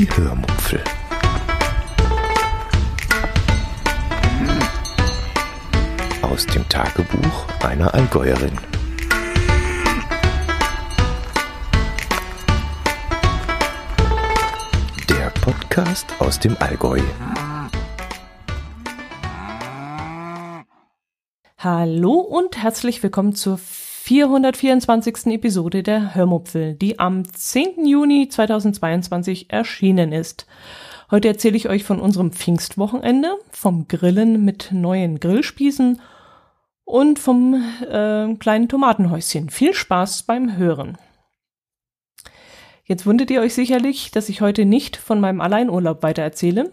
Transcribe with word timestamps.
Die 0.00 0.08
Hörmupfel. 0.16 0.82
Aus 6.22 6.46
dem 6.46 6.66
Tagebuch 6.70 7.46
einer 7.62 7.92
Allgäuerin. 7.92 8.56
Der 15.06 15.28
Podcast 15.42 16.06
aus 16.18 16.40
dem 16.40 16.56
Allgäu. 16.60 17.02
Hallo 21.58 22.14
und 22.14 22.56
herzlich 22.56 23.02
willkommen 23.02 23.34
zur 23.34 23.58
424. 24.10 25.26
Episode 25.26 25.84
der 25.84 26.16
Hörmupfel, 26.16 26.74
die 26.74 26.98
am 26.98 27.32
10. 27.32 27.86
Juni 27.86 28.28
2022 28.28 29.52
erschienen 29.52 30.10
ist. 30.10 30.48
Heute 31.12 31.28
erzähle 31.28 31.56
ich 31.56 31.68
euch 31.68 31.84
von 31.84 32.00
unserem 32.00 32.32
Pfingstwochenende, 32.32 33.36
vom 33.52 33.86
Grillen 33.86 34.44
mit 34.44 34.70
neuen 34.72 35.20
Grillspießen 35.20 36.00
und 36.82 37.20
vom 37.20 37.62
äh, 37.88 38.34
kleinen 38.34 38.68
Tomatenhäuschen. 38.68 39.48
Viel 39.48 39.74
Spaß 39.74 40.24
beim 40.24 40.56
Hören. 40.56 40.98
Jetzt 42.82 43.06
wundert 43.06 43.30
ihr 43.30 43.42
euch 43.42 43.54
sicherlich, 43.54 44.10
dass 44.10 44.28
ich 44.28 44.40
heute 44.40 44.64
nicht 44.64 44.96
von 44.96 45.20
meinem 45.20 45.40
Alleinurlaub 45.40 46.02
weitererzähle. 46.02 46.72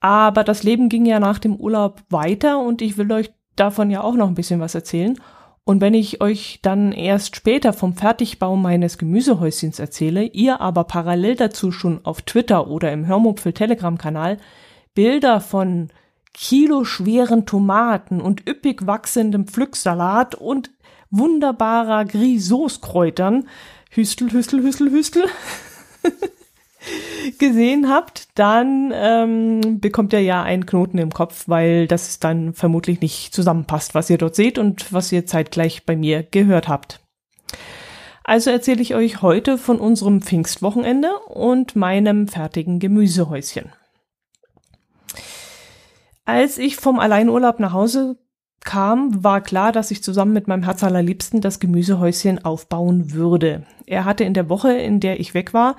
Aber 0.00 0.42
das 0.42 0.64
Leben 0.64 0.88
ging 0.88 1.06
ja 1.06 1.20
nach 1.20 1.38
dem 1.38 1.54
Urlaub 1.54 2.02
weiter 2.08 2.58
und 2.58 2.82
ich 2.82 2.98
will 2.98 3.12
euch 3.12 3.30
davon 3.54 3.88
ja 3.88 4.00
auch 4.00 4.14
noch 4.14 4.26
ein 4.26 4.34
bisschen 4.34 4.58
was 4.58 4.74
erzählen. 4.74 5.16
Und 5.64 5.80
wenn 5.80 5.94
ich 5.94 6.20
euch 6.20 6.58
dann 6.62 6.92
erst 6.92 7.36
später 7.36 7.72
vom 7.72 7.94
Fertigbau 7.94 8.56
meines 8.56 8.98
Gemüsehäuschens 8.98 9.78
erzähle, 9.78 10.24
ihr 10.24 10.60
aber 10.60 10.84
parallel 10.84 11.36
dazu 11.36 11.70
schon 11.70 12.04
auf 12.04 12.22
Twitter 12.22 12.68
oder 12.68 12.92
im 12.92 13.06
Hörmupfel 13.06 13.52
Telegram-Kanal 13.52 14.38
Bilder 14.94 15.40
von 15.40 15.88
kiloschweren 16.32 17.46
Tomaten 17.46 18.20
und 18.20 18.48
üppig 18.48 18.86
wachsendem 18.86 19.46
Pflücksalat 19.46 20.34
und 20.34 20.70
wunderbarer 21.10 22.04
Grisauskräutern, 22.04 23.48
Hüstel, 23.90 24.32
Hüstel, 24.32 24.62
Hüstel, 24.62 24.90
Hüstel, 24.90 25.24
gesehen 27.38 27.88
habt, 27.88 28.28
dann 28.38 28.92
ähm, 28.94 29.80
bekommt 29.80 30.12
ihr 30.12 30.22
ja 30.22 30.42
einen 30.42 30.66
Knoten 30.66 30.98
im 30.98 31.12
Kopf, 31.12 31.44
weil 31.46 31.86
das 31.86 32.18
dann 32.18 32.54
vermutlich 32.54 33.00
nicht 33.00 33.34
zusammenpasst, 33.34 33.94
was 33.94 34.10
ihr 34.10 34.18
dort 34.18 34.34
seht 34.34 34.58
und 34.58 34.92
was 34.92 35.12
ihr 35.12 35.26
zeitgleich 35.26 35.84
bei 35.84 35.96
mir 35.96 36.22
gehört 36.22 36.68
habt. 36.68 37.00
Also 38.24 38.50
erzähle 38.50 38.82
ich 38.82 38.94
euch 38.94 39.22
heute 39.22 39.58
von 39.58 39.80
unserem 39.80 40.22
Pfingstwochenende 40.22 41.10
und 41.28 41.74
meinem 41.74 42.28
fertigen 42.28 42.78
Gemüsehäuschen. 42.78 43.72
Als 46.24 46.58
ich 46.58 46.76
vom 46.76 47.00
Alleinurlaub 47.00 47.58
nach 47.58 47.72
Hause 47.72 48.18
kam, 48.60 49.24
war 49.24 49.40
klar, 49.40 49.72
dass 49.72 49.90
ich 49.90 50.02
zusammen 50.02 50.32
mit 50.32 50.46
meinem 50.46 50.62
Herz 50.62 50.84
allerliebsten 50.84 51.40
das 51.40 51.58
Gemüsehäuschen 51.58 52.44
aufbauen 52.44 53.12
würde. 53.12 53.64
Er 53.86 54.04
hatte 54.04 54.22
in 54.22 54.34
der 54.34 54.48
Woche, 54.48 54.72
in 54.74 55.00
der 55.00 55.18
ich 55.18 55.34
weg 55.34 55.54
war, 55.54 55.76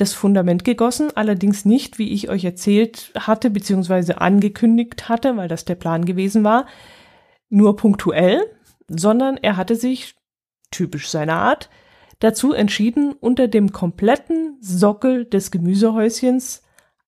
das 0.00 0.14
Fundament 0.14 0.64
gegossen, 0.64 1.10
allerdings 1.14 1.64
nicht, 1.64 1.98
wie 1.98 2.12
ich 2.12 2.28
euch 2.28 2.44
erzählt 2.44 3.12
hatte, 3.18 3.50
beziehungsweise 3.50 4.20
angekündigt 4.20 5.08
hatte, 5.08 5.36
weil 5.36 5.48
das 5.48 5.64
der 5.64 5.74
Plan 5.74 6.04
gewesen 6.04 6.44
war, 6.44 6.66
nur 7.48 7.76
punktuell, 7.76 8.42
sondern 8.88 9.36
er 9.36 9.56
hatte 9.56 9.76
sich, 9.76 10.14
typisch 10.70 11.08
seiner 11.08 11.36
Art, 11.36 11.68
dazu 12.20 12.52
entschieden, 12.52 13.12
unter 13.12 13.48
dem 13.48 13.72
kompletten 13.72 14.56
Sockel 14.60 15.24
des 15.24 15.50
Gemüsehäuschens 15.50 16.62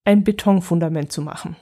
ein 0.05 0.25
Betonfundament 0.25 1.13
zu 1.13 1.23
machen. 1.23 1.57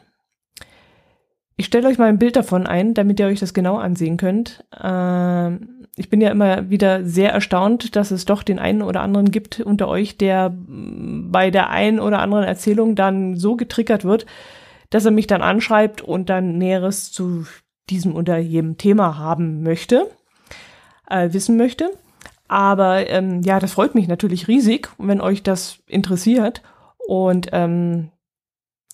Ich 1.56 1.66
stelle 1.66 1.88
euch 1.88 1.98
mal 1.98 2.08
ein 2.08 2.18
Bild 2.18 2.36
davon 2.36 2.66
ein, 2.66 2.94
damit 2.94 3.20
ihr 3.20 3.26
euch 3.26 3.40
das 3.40 3.52
genau 3.52 3.76
ansehen 3.76 4.16
könnt. 4.16 4.64
Ähm, 4.82 5.79
ich 5.96 6.08
bin 6.08 6.20
ja 6.20 6.30
immer 6.30 6.70
wieder 6.70 7.04
sehr 7.04 7.32
erstaunt, 7.32 7.96
dass 7.96 8.10
es 8.10 8.24
doch 8.24 8.42
den 8.42 8.58
einen 8.58 8.82
oder 8.82 9.02
anderen 9.02 9.30
gibt 9.30 9.60
unter 9.60 9.88
euch, 9.88 10.16
der 10.16 10.52
bei 10.56 11.50
der 11.50 11.70
einen 11.70 12.00
oder 12.00 12.20
anderen 12.20 12.44
Erzählung 12.44 12.94
dann 12.94 13.36
so 13.36 13.56
getriggert 13.56 14.04
wird, 14.04 14.26
dass 14.90 15.04
er 15.04 15.10
mich 15.10 15.26
dann 15.26 15.42
anschreibt 15.42 16.02
und 16.02 16.28
dann 16.28 16.58
Näheres 16.58 17.12
zu 17.12 17.46
diesem 17.90 18.14
oder 18.14 18.38
jedem 18.38 18.78
Thema 18.78 19.18
haben 19.18 19.62
möchte, 19.62 20.06
äh, 21.08 21.32
wissen 21.32 21.56
möchte. 21.56 21.90
Aber 22.48 23.08
ähm, 23.08 23.42
ja, 23.42 23.60
das 23.60 23.72
freut 23.72 23.94
mich 23.94 24.08
natürlich 24.08 24.48
riesig, 24.48 24.88
wenn 24.98 25.20
euch 25.20 25.42
das 25.42 25.78
interessiert. 25.86 26.62
Und 27.06 27.48
ähm, 27.52 28.10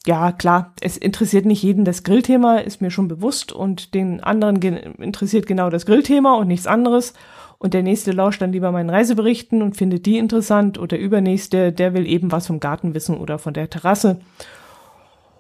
ja, 0.06 0.32
klar, 0.32 0.72
es 0.80 0.96
interessiert 0.96 1.46
nicht 1.46 1.62
jeden 1.62 1.84
das 1.84 2.02
Grillthema, 2.02 2.58
ist 2.58 2.80
mir 2.80 2.90
schon 2.90 3.08
bewusst. 3.08 3.52
Und 3.52 3.94
den 3.94 4.22
anderen 4.22 4.60
ge 4.60 4.92
interessiert 4.98 5.46
genau 5.46 5.70
das 5.70 5.86
Grillthema 5.86 6.34
und 6.36 6.48
nichts 6.48 6.66
anderes. 6.66 7.14
Und 7.58 7.74
der 7.74 7.82
nächste 7.82 8.12
lauscht 8.12 8.42
dann 8.42 8.52
lieber 8.52 8.70
meinen 8.70 8.90
Reiseberichten 8.90 9.62
und 9.62 9.76
findet 9.76 10.06
die 10.06 10.18
interessant. 10.18 10.78
Und 10.78 10.92
der 10.92 11.00
übernächste, 11.00 11.72
der 11.72 11.94
will 11.94 12.06
eben 12.06 12.30
was 12.30 12.46
vom 12.46 12.60
Garten 12.60 12.94
wissen 12.94 13.16
oder 13.16 13.38
von 13.38 13.54
der 13.54 13.68
Terrasse. 13.68 14.20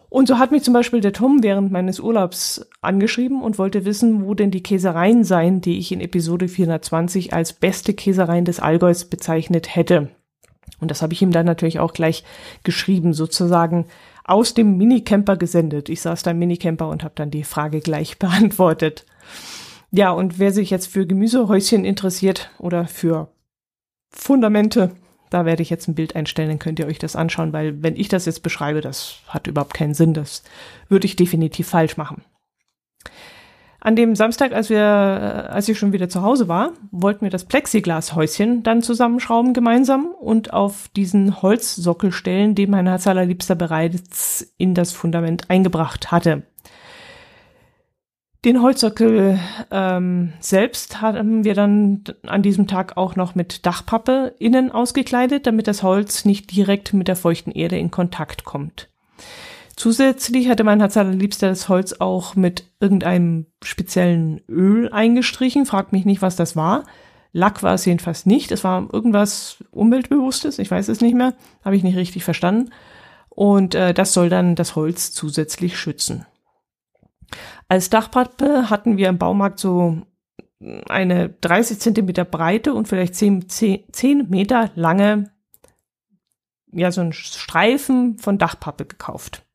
Und 0.08 0.28
so 0.28 0.38
hat 0.38 0.50
mich 0.50 0.62
zum 0.62 0.72
Beispiel 0.72 1.00
der 1.00 1.12
Tom 1.12 1.42
während 1.42 1.70
meines 1.70 2.00
Urlaubs 2.00 2.66
angeschrieben 2.80 3.42
und 3.42 3.58
wollte 3.58 3.84
wissen, 3.84 4.24
wo 4.24 4.34
denn 4.34 4.50
die 4.50 4.62
Käsereien 4.62 5.24
seien, 5.24 5.60
die 5.60 5.78
ich 5.78 5.92
in 5.92 6.00
Episode 6.00 6.48
420 6.48 7.32
als 7.32 7.52
beste 7.52 7.92
Käsereien 7.92 8.44
des 8.44 8.60
Allgäus 8.60 9.04
bezeichnet 9.04 9.74
hätte. 9.74 10.08
Und 10.80 10.90
das 10.90 11.02
habe 11.02 11.12
ich 11.12 11.22
ihm 11.22 11.32
dann 11.32 11.46
natürlich 11.46 11.80
auch 11.80 11.92
gleich 11.92 12.24
geschrieben, 12.62 13.14
sozusagen 13.14 13.86
aus 14.26 14.54
dem 14.54 14.76
Minicamper 14.76 15.36
gesendet. 15.36 15.88
Ich 15.88 16.00
saß 16.00 16.22
da 16.24 16.32
im 16.32 16.38
Minicamper 16.38 16.88
und 16.88 17.04
habe 17.04 17.14
dann 17.14 17.30
die 17.30 17.44
Frage 17.44 17.80
gleich 17.80 18.18
beantwortet. 18.18 19.06
Ja, 19.90 20.10
und 20.10 20.38
wer 20.38 20.52
sich 20.52 20.70
jetzt 20.70 20.88
für 20.88 21.06
Gemüsehäuschen 21.06 21.84
interessiert 21.84 22.50
oder 22.58 22.86
für 22.86 23.32
Fundamente, 24.10 24.92
da 25.30 25.44
werde 25.44 25.62
ich 25.62 25.70
jetzt 25.70 25.88
ein 25.88 25.94
Bild 25.94 26.16
einstellen, 26.16 26.48
dann 26.48 26.58
könnt 26.58 26.78
ihr 26.78 26.86
euch 26.86 26.98
das 26.98 27.16
anschauen, 27.16 27.52
weil 27.52 27.82
wenn 27.82 27.96
ich 27.96 28.08
das 28.08 28.26
jetzt 28.26 28.42
beschreibe, 28.42 28.80
das 28.80 29.18
hat 29.28 29.46
überhaupt 29.46 29.74
keinen 29.74 29.94
Sinn, 29.94 30.14
das 30.14 30.42
würde 30.88 31.06
ich 31.06 31.16
definitiv 31.16 31.68
falsch 31.68 31.96
machen. 31.96 32.24
An 33.86 33.94
dem 33.94 34.16
Samstag, 34.16 34.52
als 34.52 34.68
wir, 34.68 34.78
äh, 34.78 35.48
als 35.48 35.68
ich 35.68 35.78
schon 35.78 35.92
wieder 35.92 36.08
zu 36.08 36.22
Hause 36.22 36.48
war, 36.48 36.72
wollten 36.90 37.20
wir 37.20 37.30
das 37.30 37.44
Plexiglashäuschen 37.44 38.64
dann 38.64 38.82
zusammenschrauben 38.82 39.54
gemeinsam 39.54 40.06
und 40.06 40.52
auf 40.52 40.88
diesen 40.96 41.40
Holzsockel 41.40 42.10
stellen, 42.10 42.56
den 42.56 42.72
mein 42.72 42.88
Herz 42.88 43.06
allerliebster 43.06 43.54
bereits 43.54 44.52
in 44.58 44.74
das 44.74 44.90
Fundament 44.90 45.50
eingebracht 45.50 46.10
hatte. 46.10 46.42
Den 48.44 48.60
Holzsockel 48.60 49.38
ähm, 49.70 50.32
selbst 50.40 51.00
haben 51.00 51.44
wir 51.44 51.54
dann 51.54 52.02
an 52.26 52.42
diesem 52.42 52.66
Tag 52.66 52.96
auch 52.96 53.14
noch 53.14 53.36
mit 53.36 53.66
Dachpappe 53.66 54.34
innen 54.40 54.72
ausgekleidet, 54.72 55.46
damit 55.46 55.68
das 55.68 55.84
Holz 55.84 56.24
nicht 56.24 56.50
direkt 56.50 56.92
mit 56.92 57.06
der 57.06 57.14
feuchten 57.14 57.52
Erde 57.52 57.78
in 57.78 57.92
Kontakt 57.92 58.42
kommt. 58.42 58.88
Zusätzlich 59.76 60.48
hatte 60.48 60.64
mein 60.64 60.80
Herz 60.80 60.96
allerliebster 60.96 61.50
das 61.50 61.68
Holz 61.68 61.92
auch 61.98 62.34
mit 62.34 62.64
irgendeinem 62.80 63.46
speziellen 63.62 64.40
Öl 64.48 64.90
eingestrichen. 64.90 65.66
Fragt 65.66 65.92
mich 65.92 66.06
nicht, 66.06 66.22
was 66.22 66.34
das 66.34 66.56
war. 66.56 66.84
Lack 67.32 67.62
war 67.62 67.74
es 67.74 67.84
jedenfalls 67.84 68.24
nicht. 68.24 68.50
Es 68.52 68.64
war 68.64 68.88
irgendwas 68.90 69.62
Umweltbewusstes. 69.70 70.58
Ich 70.58 70.70
weiß 70.70 70.88
es 70.88 71.02
nicht 71.02 71.14
mehr. 71.14 71.34
Habe 71.62 71.76
ich 71.76 71.82
nicht 71.82 71.96
richtig 71.96 72.24
verstanden. 72.24 72.70
Und 73.28 73.74
äh, 73.74 73.92
das 73.92 74.14
soll 74.14 74.30
dann 74.30 74.54
das 74.54 74.76
Holz 74.76 75.12
zusätzlich 75.12 75.78
schützen. 75.78 76.24
Als 77.68 77.90
Dachpappe 77.90 78.70
hatten 78.70 78.96
wir 78.96 79.10
im 79.10 79.18
Baumarkt 79.18 79.58
so 79.58 80.00
eine 80.88 81.28
30 81.28 81.80
Zentimeter 81.80 82.24
breite 82.24 82.72
und 82.72 82.88
vielleicht 82.88 83.14
10, 83.14 83.50
10, 83.50 83.84
10 83.92 84.30
Meter 84.30 84.70
lange, 84.74 85.30
ja, 86.72 86.90
so 86.90 87.02
ein 87.02 87.12
Streifen 87.12 88.18
von 88.18 88.38
Dachpappe 88.38 88.86
gekauft 88.86 89.45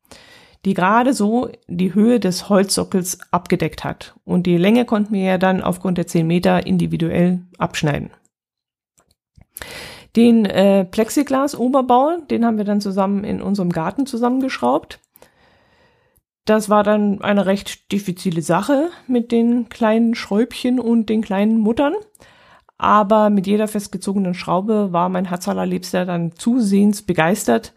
die 0.64 0.74
gerade 0.74 1.12
so 1.12 1.50
die 1.66 1.94
Höhe 1.94 2.20
des 2.20 2.48
Holzsockels 2.48 3.18
abgedeckt 3.30 3.84
hat. 3.84 4.14
Und 4.24 4.46
die 4.46 4.56
Länge 4.56 4.84
konnten 4.84 5.14
wir 5.14 5.22
ja 5.22 5.38
dann 5.38 5.62
aufgrund 5.62 5.98
der 5.98 6.06
10 6.06 6.26
Meter 6.26 6.66
individuell 6.66 7.42
abschneiden. 7.58 8.10
Den 10.14 10.44
äh, 10.44 10.84
Plexiglas-Oberbau, 10.84 12.18
den 12.30 12.44
haben 12.44 12.58
wir 12.58 12.64
dann 12.64 12.80
zusammen 12.80 13.24
in 13.24 13.40
unserem 13.40 13.70
Garten 13.70 14.06
zusammengeschraubt. 14.06 15.00
Das 16.44 16.68
war 16.68 16.82
dann 16.82 17.22
eine 17.22 17.46
recht 17.46 17.92
diffizile 17.92 18.42
Sache 18.42 18.90
mit 19.06 19.32
den 19.32 19.68
kleinen 19.68 20.14
Schräubchen 20.14 20.80
und 20.80 21.08
den 21.08 21.22
kleinen 21.22 21.58
Muttern. 21.58 21.94
Aber 22.78 23.30
mit 23.30 23.46
jeder 23.46 23.68
festgezogenen 23.68 24.34
Schraube 24.34 24.92
war 24.92 25.08
mein 25.08 25.26
Herz 25.26 25.46
allerliebster 25.46 26.04
dann 26.04 26.32
zusehends 26.32 27.02
begeistert 27.02 27.74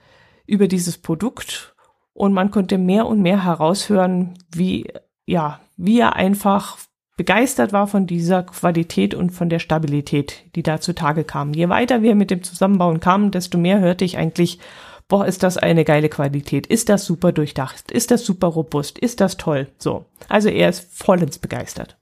über 0.48 0.68
dieses 0.68 0.98
Produkt 0.98 1.75
und 2.16 2.34
man 2.34 2.50
konnte 2.50 2.80
mehr 2.80 3.06
und 3.06 3.22
mehr 3.22 3.44
heraushören, 3.44 4.34
wie, 4.52 4.88
ja, 5.28 5.60
wie 5.78 6.00
er 6.00 6.16
einfach 6.16 6.78
begeistert 7.18 7.74
war 7.74 7.88
von 7.88 8.08
dieser 8.08 8.44
Qualität 8.44 9.14
und 9.14 9.32
von 9.32 9.50
der 9.50 9.60
Stabilität, 9.60 10.44
die 10.56 10.64
da 10.64 10.82
zutage 10.82 11.24
kam. 11.24 11.54
Je 11.54 11.70
weiter 11.70 12.02
wir 12.02 12.16
mit 12.16 12.32
dem 12.32 12.42
Zusammenbauen 12.42 13.00
kamen, 13.00 13.32
desto 13.32 13.58
mehr 13.58 13.80
hörte 13.80 14.06
ich 14.06 14.18
eigentlich, 14.18 14.60
boah, 15.08 15.26
ist 15.26 15.44
das 15.44 15.58
eine 15.58 15.84
geile 15.84 16.10
Qualität, 16.10 16.68
ist 16.68 16.90
das 16.90 17.06
super 17.06 17.32
durchdacht, 17.32 17.92
ist 17.92 18.12
das 18.12 18.26
super 18.26 18.48
robust, 18.48 18.98
ist 18.98 19.20
das 19.22 19.38
toll. 19.38 19.68
So. 19.78 20.06
Also 20.30 20.50
er 20.50 20.70
ist 20.70 20.92
vollends 20.94 21.38
begeistert. 21.38 21.98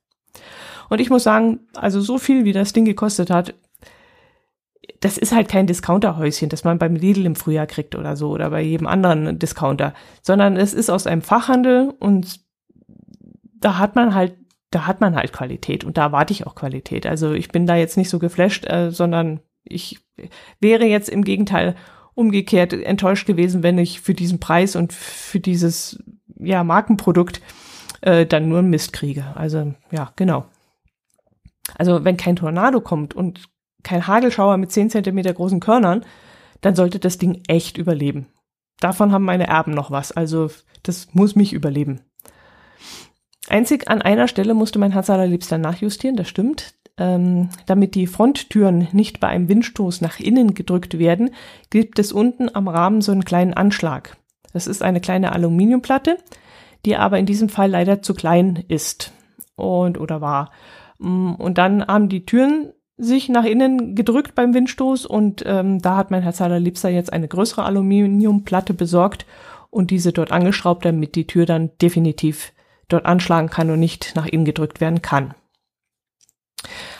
Und 0.89 1.01
ich 1.01 1.10
muss 1.10 1.24
sagen, 1.24 1.62
also 1.74 2.01
so 2.01 2.19
viel 2.19 2.45
wie 2.45 2.54
das 2.54 2.74
Ding 2.74 2.86
gekostet 2.86 3.31
hat, 3.31 3.56
das 5.00 5.18
ist 5.18 5.33
halt 5.33 5.50
kein 5.50 5.68
Discounterhäuschen, 5.68 6.50
das 6.50 6.63
man 6.63 6.77
beim 6.77 6.95
Lidl 6.95 7.25
im 7.25 7.35
Frühjahr 7.35 7.68
kriegt 7.68 7.95
oder 7.95 8.15
so 8.15 8.30
oder 8.31 8.50
bei 8.50 8.62
jedem 8.62 8.88
anderen 8.88 9.39
Discounter, 9.39 9.94
sondern 10.21 10.57
es 10.57 10.74
ist 10.74 10.89
aus 10.89 11.07
einem 11.07 11.21
Fachhandel 11.21 11.94
und 12.00 12.39
da 13.59 13.77
hat 13.77 13.95
man 13.95 14.13
halt, 14.13 14.35
da 14.71 14.88
hat 14.88 15.01
man 15.01 15.15
halt 15.15 15.31
Qualität 15.31 15.83
und 15.83 15.97
da 15.97 16.03
erwarte 16.03 16.33
ich 16.33 16.45
auch 16.45 16.56
Qualität. 16.56 17.06
Also 17.06 17.33
ich 17.33 17.50
bin 17.50 17.65
da 17.65 17.75
jetzt 17.75 17.97
nicht 17.97 18.09
so 18.09 18.19
geflasht, 18.19 18.65
äh, 18.65 18.91
sondern 18.91 19.39
ich 19.63 20.00
wäre 20.59 20.86
jetzt 20.86 21.09
im 21.09 21.24
Gegenteil 21.24 21.75
umgekehrt 22.13 22.74
enttäuscht 22.74 23.25
gewesen, 23.25 23.63
wenn 23.63 23.77
ich 23.77 24.01
für 24.01 24.13
diesen 24.13 24.39
Preis 24.39 24.75
und 24.75 24.94
für 24.94 25.39
dieses 25.39 26.03
ja 26.38 26.63
Markenprodukt 26.63 27.41
äh, 28.01 28.25
dann 28.25 28.50
nur 28.50 28.62
Mist 28.62 28.94
kriege. 28.94 29.25
Also 29.36 29.74
ja, 29.91 30.12
genau. 30.15 30.45
Also 31.77 32.03
wenn 32.03 32.18
kein 32.18 32.36
Tornado 32.36 32.81
kommt 32.81 33.13
und 33.13 33.45
kein 33.83 34.07
Hagelschauer 34.07 34.57
mit 34.57 34.71
10 34.71 34.89
Zentimeter 34.89 35.33
großen 35.33 35.59
Körnern, 35.59 36.06
dann 36.62 36.75
sollte 36.75 37.00
das 37.00 37.18
Ding 37.18 37.44
echt 37.47 37.77
überleben. 37.77 38.27
Davon 38.80 39.12
haben 39.12 39.25
meine 39.25 39.47
Erben 39.47 39.74
noch 39.74 39.91
was, 39.91 40.12
also 40.12 40.50
das 40.83 41.09
muss 41.13 41.35
mich 41.35 41.53
überleben. 41.53 42.01
Einzig 43.50 43.89
an 43.89 44.01
einer 44.01 44.27
Stelle 44.27 44.53
musste 44.53 44.80
mein 44.80 44.91
Herz 44.91 45.09
allerliebster 45.09 45.57
nachjustieren, 45.57 46.15
das 46.15 46.30
stimmt. 46.30 46.74
Ähm, 46.95 47.50
damit 47.65 47.95
die 47.95 48.06
Fronttüren 48.06 48.88
nicht 48.91 49.19
bei 49.19 49.27
einem 49.27 49.50
Windstoß 49.50 50.01
nach 50.01 50.19
innen 50.19 50.53
gedrückt 50.53 51.00
werden, 51.00 51.31
gibt 51.71 51.97
es 51.97 52.12
unten 52.12 52.53
am 52.53 52.68
Rahmen 52.68 53.01
so 53.01 53.12
einen 53.12 53.25
kleinen 53.25 53.53
Anschlag. 53.53 54.15
Das 54.53 54.68
ist 54.68 54.83
eine 54.83 55.01
kleine 55.01 55.31
Aluminiumplatte, 55.31 56.18
die 56.86 56.95
aber 56.95 57.18
in 57.18 57.25
diesem 57.25 57.50
Fall 57.50 57.71
leider 57.71 58.03
zu 58.03 58.13
klein 58.13 58.63
ist 58.68 59.12
und 59.56 60.00
oder 60.00 60.21
war. 60.21 60.51
Mm, 61.00 61.33
und 61.33 61.57
dann 61.57 61.86
haben 61.86 62.09
die 62.09 62.25
Türen 62.25 62.74
sich 62.98 63.30
nach 63.30 63.45
innen 63.45 63.95
gedrückt 63.95 64.36
beim 64.36 64.54
Windstoß 64.54 65.06
und 65.06 65.44
ähm, 65.45 65.81
da 65.81 65.98
hat 65.98 66.12
mein 66.12 66.24
Herz 66.24 66.42
allerliebster 66.42 66.90
jetzt 66.90 67.12
eine 67.12 67.28
größere 67.28 67.63
Aluminiumplatte 67.63 68.74
besorgt 68.74 69.25
und 69.69 69.90
diese 69.92 70.13
dort 70.13 70.31
angeschraubt, 70.31 70.86
damit 70.86 71.16
die 71.16 71.28
Tür 71.28 71.45
dann 71.45 71.72
definitiv 71.81 72.54
dort 72.88 73.06
anschlagen 73.06 73.50
kann 73.50 73.72
und 73.72 73.80
nicht 73.80 74.13
nach 74.16 74.28
innen 74.28 74.45
gedrückt 74.45 74.81
werden 74.81 75.01
kann. 75.01 75.34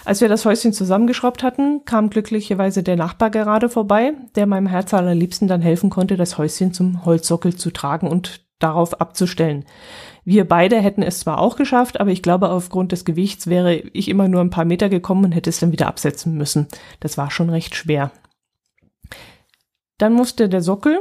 Als 0.06 0.20
wir 0.20 0.28
das 0.28 0.46
Häuschen 0.46 0.74
zusammengeschraubt 0.74 1.44
hatten, 1.44 1.86
kam 1.86 2.10
glücklicherweise 2.10 2.84
der 2.84 2.98
Nachbar 2.98 3.30
gerade 3.30 3.70
vorbei, 3.70 4.14
der 4.36 4.48
meinem 4.48 4.68
Herz 4.68 4.94
allerliebsten 4.94 5.48
dann 5.48 5.62
helfen 5.62 5.90
konnte, 5.90 6.18
das 6.18 6.38
Häuschen 6.38 6.74
zum 6.74 7.06
Holzsockel 7.06 7.56
zu 7.56 7.72
tragen 7.72 8.08
und 8.08 8.43
darauf 8.64 9.00
abzustellen. 9.00 9.66
Wir 10.26 10.48
beide 10.48 10.80
hätten 10.80 11.04
es 11.04 11.20
zwar 11.20 11.40
auch 11.40 11.58
geschafft, 11.58 12.00
aber 12.00 12.12
ich 12.12 12.22
glaube, 12.22 12.50
aufgrund 12.50 12.92
des 12.92 13.04
Gewichts 13.04 13.48
wäre 13.48 13.76
ich 13.76 14.08
immer 14.08 14.28
nur 14.28 14.42
ein 14.42 14.50
paar 14.50 14.66
Meter 14.66 14.90
gekommen 14.90 15.26
und 15.26 15.32
hätte 15.34 15.50
es 15.50 15.60
dann 15.60 15.72
wieder 15.72 15.88
absetzen 15.88 16.38
müssen. 16.38 16.68
Das 17.02 17.18
war 17.18 17.30
schon 17.30 17.50
recht 17.50 17.76
schwer. 17.76 18.12
Dann 19.98 20.14
musste 20.14 20.48
der 20.48 20.62
Sockel 20.62 21.00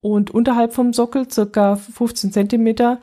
und 0.00 0.30
unterhalb 0.30 0.74
vom 0.74 0.92
Sockel 0.92 1.30
circa 1.30 1.76
15 1.76 2.32
Zentimeter, 2.32 3.00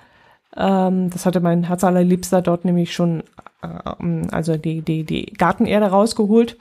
ähm, 0.55 1.09
das 1.09 1.25
hatte 1.25 1.39
mein 1.39 1.63
Herz 1.63 1.83
allerliebster 1.83 2.41
dort 2.41 2.63
nämlich 2.63 2.93
schon, 2.93 3.23
äh, 3.61 4.27
also 4.31 4.57
die, 4.57 4.81
die, 4.81 5.03
die 5.03 5.25
Gartenerde 5.33 5.87
rausgeholt, 5.87 6.57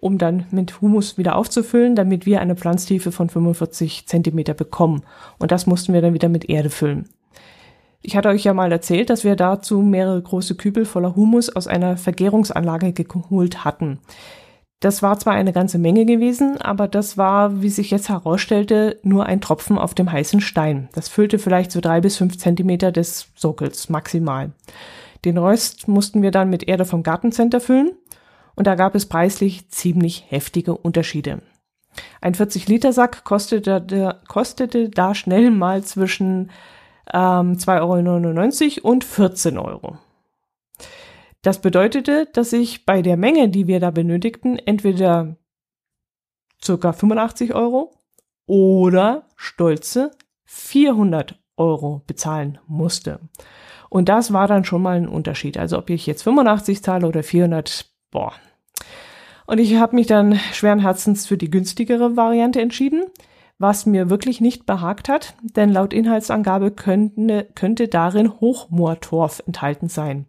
um 0.00 0.18
dann 0.18 0.46
mit 0.50 0.80
Humus 0.80 1.18
wieder 1.18 1.36
aufzufüllen, 1.36 1.96
damit 1.96 2.26
wir 2.26 2.40
eine 2.40 2.56
Pflanztiefe 2.56 3.12
von 3.12 3.28
45 3.28 4.06
Zentimeter 4.06 4.54
bekommen. 4.54 5.02
Und 5.38 5.52
das 5.52 5.66
mussten 5.66 5.92
wir 5.92 6.02
dann 6.02 6.14
wieder 6.14 6.28
mit 6.28 6.48
Erde 6.48 6.70
füllen. 6.70 7.08
Ich 8.00 8.16
hatte 8.16 8.28
euch 8.28 8.44
ja 8.44 8.54
mal 8.54 8.70
erzählt, 8.70 9.10
dass 9.10 9.24
wir 9.24 9.34
dazu 9.34 9.80
mehrere 9.80 10.22
große 10.22 10.54
Kübel 10.54 10.84
voller 10.84 11.16
Humus 11.16 11.54
aus 11.54 11.66
einer 11.66 11.96
Vergärungsanlage 11.96 12.92
geholt 12.92 13.64
hatten. 13.64 13.98
Das 14.80 15.02
war 15.02 15.18
zwar 15.18 15.32
eine 15.32 15.52
ganze 15.52 15.78
Menge 15.78 16.06
gewesen, 16.06 16.56
aber 16.60 16.86
das 16.86 17.18
war, 17.18 17.62
wie 17.62 17.68
sich 17.68 17.90
jetzt 17.90 18.08
herausstellte, 18.08 19.00
nur 19.02 19.26
ein 19.26 19.40
Tropfen 19.40 19.76
auf 19.76 19.92
dem 19.94 20.12
heißen 20.12 20.40
Stein. 20.40 20.88
Das 20.92 21.08
füllte 21.08 21.40
vielleicht 21.40 21.72
so 21.72 21.80
drei 21.80 22.00
bis 22.00 22.16
fünf 22.16 22.38
Zentimeter 22.38 22.92
des 22.92 23.28
Sockels 23.34 23.88
maximal. 23.88 24.52
Den 25.24 25.36
Rest 25.36 25.88
mussten 25.88 26.22
wir 26.22 26.30
dann 26.30 26.48
mit 26.48 26.68
Erde 26.68 26.84
vom 26.84 27.02
Gartencenter 27.02 27.60
füllen 27.60 27.90
und 28.58 28.66
da 28.66 28.74
gab 28.74 28.96
es 28.96 29.06
preislich 29.06 29.68
ziemlich 29.68 30.24
heftige 30.30 30.76
Unterschiede. 30.76 31.42
Ein 32.20 32.34
40-Liter-Sack 32.34 33.22
kostete, 33.22 34.20
kostete 34.26 34.88
da 34.88 35.14
schnell 35.14 35.52
mal 35.52 35.84
zwischen 35.84 36.50
ähm, 37.12 37.52
2,99 37.52 38.78
Euro 38.82 38.90
und 38.90 39.04
14 39.04 39.58
Euro. 39.58 39.98
Das 41.42 41.60
bedeutete, 41.60 42.26
dass 42.32 42.52
ich 42.52 42.84
bei 42.84 43.00
der 43.00 43.16
Menge, 43.16 43.48
die 43.48 43.68
wir 43.68 43.78
da 43.78 43.92
benötigten, 43.92 44.58
entweder 44.58 45.36
circa 46.60 46.92
85 46.92 47.54
Euro 47.54 47.94
oder 48.46 49.28
stolze 49.36 50.10
400 50.46 51.38
Euro 51.56 52.02
bezahlen 52.08 52.58
musste. 52.66 53.20
Und 53.88 54.08
das 54.08 54.32
war 54.32 54.48
dann 54.48 54.64
schon 54.64 54.82
mal 54.82 54.96
ein 54.96 55.06
Unterschied. 55.06 55.56
Also 55.58 55.78
ob 55.78 55.90
ich 55.90 56.06
jetzt 56.08 56.24
85 56.24 56.82
zahle 56.82 57.06
oder 57.06 57.22
400, 57.22 57.88
boah. 58.10 58.32
Und 59.48 59.58
ich 59.58 59.74
habe 59.74 59.96
mich 59.96 60.06
dann 60.06 60.36
schweren 60.52 60.78
Herzens 60.78 61.26
für 61.26 61.36
die 61.36 61.50
günstigere 61.50 62.16
Variante 62.16 62.60
entschieden 62.60 63.02
was 63.58 63.86
mir 63.86 64.08
wirklich 64.08 64.40
nicht 64.40 64.66
behagt 64.66 65.08
hat, 65.08 65.34
denn 65.42 65.70
laut 65.70 65.92
Inhaltsangabe 65.92 66.70
könnte, 66.70 67.48
könnte 67.54 67.88
darin 67.88 68.40
Hochmoortorf 68.40 69.42
enthalten 69.46 69.88
sein. 69.88 70.26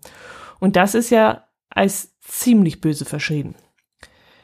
Und 0.60 0.76
das 0.76 0.96
ist 0.96 1.12
ja 1.12 1.48
als 1.70 2.18
ziemlich 2.20 2.82
böse 2.82 3.06
verschrieben. 3.06 3.56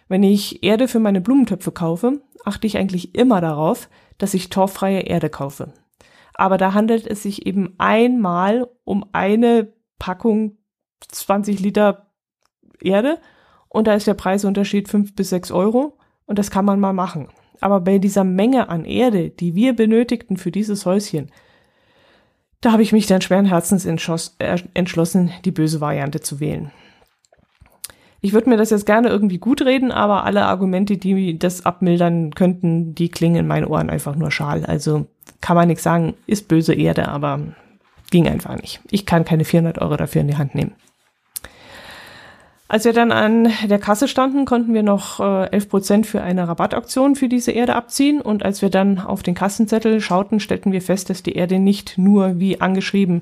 Wenn 0.08 0.22
ich 0.22 0.64
Erde 0.64 0.88
für 0.88 1.00
meine 1.00 1.20
Blumentöpfe 1.20 1.72
kaufe, 1.72 2.22
achte 2.46 2.68
ich 2.68 2.78
eigentlich 2.78 3.16
immer 3.16 3.42
darauf, 3.42 3.90
dass 4.20 4.36
ich 4.36 4.52
torffreie 4.52 5.02
Erde 5.02 5.30
kaufe. 5.30 5.74
Aber 6.36 6.58
da 6.58 6.74
handelt 6.74 7.08
es 7.08 7.24
sich 7.24 7.48
eben 7.48 7.74
einmal 7.80 8.68
um 8.84 9.06
eine 9.14 9.74
Packung 9.98 10.58
20 11.10 11.60
Liter 11.60 12.12
Erde 12.82 13.20
und 13.76 13.88
da 13.88 13.94
ist 13.94 14.08
der 14.08 14.14
Preisunterschied 14.14 14.88
5 14.88 15.16
bis 15.16 15.32
6 15.32 15.52
Euro 15.52 15.98
und 16.26 16.40
das 16.40 16.50
kann 16.50 16.64
man 16.64 16.80
mal 16.80 16.94
machen. 16.94 17.28
Aber 17.60 17.82
bei 17.82 17.98
dieser 17.98 18.24
Menge 18.24 18.70
an 18.70 18.86
Erde, 18.86 19.30
die 19.30 19.54
wir 19.54 19.76
benötigten 19.76 20.38
für 20.38 20.50
dieses 20.50 20.86
Häuschen, 20.86 21.30
da 22.62 22.72
habe 22.72 22.84
ich 22.84 22.94
mich 22.94 23.06
dann 23.06 23.20
schweren 23.22 23.46
Herzens 23.46 23.86
äh, 23.86 24.58
entschlossen, 24.74 25.32
die 25.44 25.52
böse 25.52 25.82
Variante 25.82 26.22
zu 26.22 26.40
wählen. 26.40 26.72
Ich 28.22 28.32
würde 28.32 28.50
mir 28.50 28.56
das 28.56 28.70
jetzt 28.70 28.86
gerne 28.86 29.10
irgendwie 29.10 29.40
gut 29.40 29.62
reden, 29.62 29.92
aber 29.92 30.24
alle 30.24 30.46
Argumente, 30.46 30.96
die 30.96 31.38
das 31.38 31.66
abmildern 31.66 32.34
könnten, 32.34 32.96
die 32.96 33.10
klingen 33.10 33.36
in 33.36 33.48
meinen 33.48 33.68
Ohren 33.68 33.90
einfach 33.90 34.16
nur 34.16 34.32
schal. 34.32 34.66
Also 34.66 35.06
kann 35.42 35.58
man 35.58 35.68
nichts 35.68 35.84
sagen, 35.84 36.14
ist 36.28 36.48
böse 36.48 36.74
Erde, 36.74 37.10
aber 37.10 37.42
ging 38.10 38.28
einfach 38.30 38.56
nicht. 38.56 38.80
Ich 38.90 39.06
kann 39.06 39.26
keine 39.26 39.44
400 39.44 39.80
Euro 39.80 39.98
dafür 39.98 40.22
in 40.22 40.30
die 40.30 40.38
Hand 40.38 40.56
nehmen. 40.56 40.76
Als 42.68 42.86
wir 42.86 42.94
dann 42.94 43.12
an 43.12 43.52
der 43.68 43.78
Kasse 43.78 44.08
standen, 44.08 44.46
konnten 44.46 44.74
wir 44.74 44.82
noch 44.82 45.20
äh, 45.20 45.52
11 45.52 45.70
Prozent 45.70 46.08
für 46.08 46.24
eine 46.24 46.48
Rabattaktion 46.48 47.16
für 47.16 47.30
diese 47.30 47.52
Erde 47.52 47.76
abziehen. 47.76 48.22
Und 48.22 48.44
als 48.44 48.64
wir 48.64 48.72
dann 48.72 49.00
auf 49.00 49.22
den 49.22 49.36
Kassenzettel 49.36 50.02
schauten, 50.02 50.40
stellten 50.40 50.72
wir 50.72 50.82
fest, 50.82 51.12
dass 51.12 51.22
die 51.22 51.34
Erde 51.34 51.60
nicht 51.60 52.00
nur 52.00 52.40
wie 52.40 52.62
angeschrieben 52.62 53.22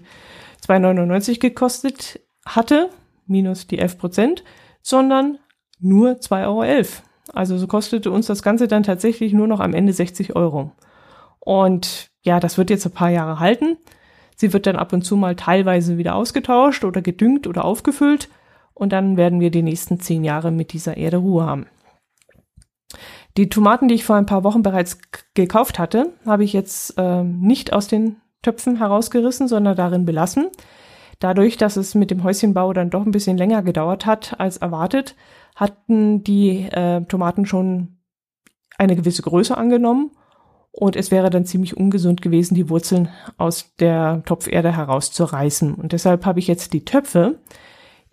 2,99 0.66 1.42
gekostet 1.42 2.22
hatte, 2.46 2.90
minus 3.28 3.68
die 3.68 3.80
11 3.80 3.98
Prozent, 3.98 4.44
sondern 4.82 5.40
nur 5.80 6.12
2,11 6.12 6.48
Euro. 6.48 6.86
Also 7.34 7.58
so 7.58 7.68
kostete 7.68 8.12
uns 8.12 8.28
das 8.28 8.44
Ganze 8.44 8.70
dann 8.70 8.84
tatsächlich 8.84 9.34
nur 9.34 9.48
noch 9.48 9.60
am 9.60 9.74
Ende 9.74 9.92
60 9.92 10.38
Euro. 10.38 10.72
Und 11.40 12.12
ja, 12.22 12.40
das 12.40 12.58
wird 12.58 12.70
jetzt 12.70 12.86
ein 12.86 12.94
paar 12.94 13.10
Jahre 13.10 13.40
halten. 13.40 13.78
Sie 14.38 14.54
wird 14.54 14.68
dann 14.68 14.78
ab 14.78 14.94
und 14.94 15.04
zu 15.04 15.18
mal 15.18 15.36
teilweise 15.36 15.98
wieder 15.98 16.16
ausgetauscht 16.16 16.86
oder 16.86 17.02
gedüngt 17.02 17.46
oder 17.46 17.66
aufgefüllt 17.66 18.30
und 18.74 18.92
dann 18.92 19.18
werden 19.18 19.40
wir 19.40 19.52
die 19.52 19.64
nächsten 19.64 20.00
zehn 20.00 20.24
Jahre 20.24 20.52
mit 20.52 20.74
dieser 20.74 20.98
Erde 20.98 21.18
Ruhe 21.18 21.46
haben. 21.46 21.68
Die 23.38 23.50
Tomaten, 23.50 23.88
die 23.88 23.96
ich 23.96 24.04
vor 24.04 24.16
ein 24.16 24.28
paar 24.28 24.44
Wochen 24.44 24.62
bereits 24.62 25.00
gekauft 25.34 25.80
hatte, 25.80 26.14
habe 26.26 26.44
ich 26.44 26.54
jetzt 26.54 26.98
äh, 26.98 27.24
nicht 27.24 27.74
aus 27.74 27.88
den 27.88 28.18
Töpfen 28.44 28.78
herausgerissen, 28.78 29.48
sondern 29.48 29.76
darin 29.76 30.06
belassen. 30.06 30.50
Dadurch, 31.20 31.58
dass 31.58 31.78
es 31.78 31.96
mit 31.96 32.12
dem 32.12 32.24
Häuschenbau 32.24 32.74
dann 32.74 32.90
doch 32.90 33.06
ein 33.06 33.12
bisschen 33.12 33.38
länger 33.38 33.64
gedauert 33.64 34.06
hat 34.06 34.40
als 34.40 34.58
erwartet, 34.58 35.16
hatten 35.56 36.24
die 36.24 36.68
äh, 36.72 37.02
Tomaten 37.06 37.46
schon 37.46 37.98
eine 38.78 38.96
gewisse 38.96 39.22
Größe 39.22 39.58
angenommen 39.58 40.12
und 40.72 40.96
es 40.96 41.12
wäre 41.12 41.30
dann 41.30 41.46
ziemlich 41.46 41.78
ungesund 41.78 42.22
gewesen, 42.24 42.56
die 42.56 42.68
Wurzeln 42.68 43.10
aus 43.38 43.76
der 43.80 44.24
Topferde 44.26 44.76
herauszureißen. 44.76 45.76
Und 45.76 45.92
deshalb 45.92 46.26
habe 46.26 46.40
ich 46.40 46.48
jetzt 46.48 46.74
die 46.74 46.84
Töpfe 46.84 47.40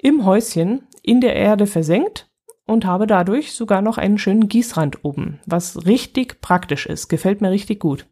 im 0.03 0.25
Häuschen 0.25 0.83
in 1.03 1.21
der 1.21 1.37
Erde 1.37 1.67
versenkt 1.67 2.29
und 2.67 2.85
habe 2.85 3.07
dadurch 3.07 3.53
sogar 3.53 3.83
noch 3.83 3.99
einen 3.99 4.19
schönen 4.19 4.49
Gießrand 4.49 5.05
oben, 5.05 5.41
was 5.47 5.87
richtig 5.87 6.41
praktisch 6.41 6.87
ist. 6.87 7.09
Gefällt 7.09 7.41
mir 7.41 7.51
richtig 7.51 7.81
gut. 7.81 8.07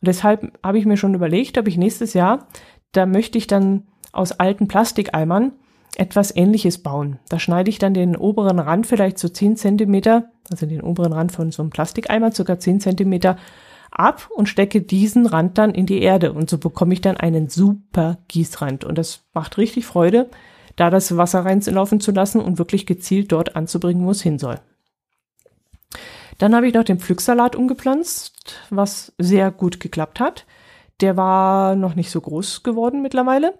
Und 0.00 0.08
deshalb 0.08 0.58
habe 0.62 0.78
ich 0.78 0.86
mir 0.86 0.96
schon 0.96 1.14
überlegt, 1.14 1.56
ob 1.58 1.66
ich 1.66 1.78
nächstes 1.78 2.12
Jahr, 2.14 2.46
da 2.92 3.06
möchte 3.06 3.38
ich 3.38 3.46
dann 3.46 3.86
aus 4.12 4.32
alten 4.32 4.68
Plastikeimern 4.68 5.52
etwas 5.96 6.34
ähnliches 6.34 6.82
bauen. 6.82 7.18
Da 7.28 7.38
schneide 7.38 7.70
ich 7.70 7.78
dann 7.78 7.94
den 7.94 8.16
oberen 8.16 8.58
Rand 8.58 8.86
vielleicht 8.86 9.18
so 9.18 9.28
10 9.28 9.56
Zentimeter, 9.56 10.30
also 10.50 10.66
den 10.66 10.82
oberen 10.82 11.12
Rand 11.12 11.32
von 11.32 11.50
so 11.50 11.62
einem 11.62 11.70
Plastikeimer, 11.70 12.32
circa 12.32 12.58
10 12.58 12.80
Zentimeter 12.80 13.38
ab 13.90 14.28
und 14.34 14.48
stecke 14.48 14.82
diesen 14.82 15.26
Rand 15.26 15.56
dann 15.56 15.74
in 15.74 15.86
die 15.86 16.02
Erde. 16.02 16.32
Und 16.32 16.50
so 16.50 16.58
bekomme 16.58 16.92
ich 16.92 17.00
dann 17.00 17.16
einen 17.16 17.48
super 17.48 18.18
Gießrand. 18.28 18.84
Und 18.84 18.98
das 18.98 19.24
macht 19.32 19.56
richtig 19.56 19.86
Freude, 19.86 20.28
da 20.76 20.90
das 20.90 21.16
Wasser 21.16 21.44
reinlaufen 21.44 22.00
zu 22.00 22.12
lassen 22.12 22.40
und 22.40 22.58
wirklich 22.58 22.86
gezielt 22.86 23.32
dort 23.32 23.56
anzubringen, 23.56 24.06
wo 24.06 24.10
es 24.10 24.22
hin 24.22 24.38
soll. 24.38 24.60
Dann 26.38 26.54
habe 26.54 26.68
ich 26.68 26.74
noch 26.74 26.84
den 26.84 27.00
Pflücksalat 27.00 27.56
umgepflanzt, 27.56 28.60
was 28.68 29.14
sehr 29.18 29.50
gut 29.50 29.80
geklappt 29.80 30.20
hat. 30.20 30.44
Der 31.00 31.16
war 31.16 31.76
noch 31.76 31.94
nicht 31.94 32.10
so 32.10 32.20
groß 32.20 32.62
geworden 32.62 33.02
mittlerweile, 33.02 33.54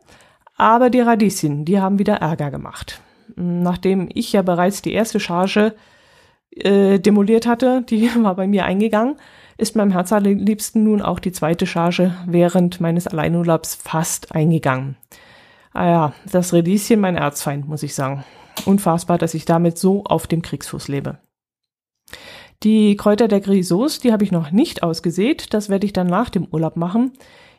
aber 0.57 0.91
die 0.91 1.01
Radieschen, 1.01 1.65
die 1.65 1.81
haben 1.81 1.99
wieder 1.99 2.17
Ärger 2.17 2.51
gemacht. 2.51 3.01
Nachdem 3.35 4.09
ich 4.15 4.33
ja 4.33 4.43
bereits 4.43 4.83
die 4.83 4.93
erste 4.93 5.21
Charge 5.21 5.75
äh, 6.51 6.99
demoliert 6.99 7.47
hatte, 7.47 7.83
die 7.83 8.11
war 8.23 8.35
bei 8.35 8.47
mir 8.47 8.65
eingegangen, 8.65 9.17
ist 9.59 9.77
meinem 9.77 9.93
Herz 9.93 10.13
allerliebsten 10.13 10.85
nun 10.85 11.01
auch 11.01 11.19
die 11.19 11.33
zweite 11.33 11.67
Charge 11.67 12.15
während 12.27 12.81
meines 12.81 13.07
Alleinurlaubs 13.07 13.75
fast 13.75 14.35
eingegangen. 14.35 14.97
Ah 15.77 15.87
ja, 15.87 16.13
das 16.33 16.55
Radieschen 16.55 17.01
mein 17.01 17.17
Erzfeind, 17.17 17.69
muss 17.69 17.83
ich 17.83 17.95
sagen. 17.95 18.25
Unfassbar, 18.65 19.19
dass 19.19 19.35
ich 19.35 19.45
damit 19.45 19.77
so 19.77 20.05
auf 20.05 20.27
dem 20.27 20.41
Kriegsfuß 20.41 20.89
lebe. 20.89 21.19
Die 22.63 22.97
Kräuter 22.97 23.29
der 23.29 23.43
Grisauce, 23.43 24.01
die 24.01 24.11
habe 24.11 24.25
ich 24.25 24.33
noch 24.33 24.53
nicht 24.53 24.83
ausgesät. 24.83 25.53
Das 25.53 25.69
werde 25.69 25.85
ich 25.85 25.93
dann 25.93 26.07
nach 26.07 26.31
dem 26.31 26.47
Urlaub 26.47 26.77
machen. 26.77 27.13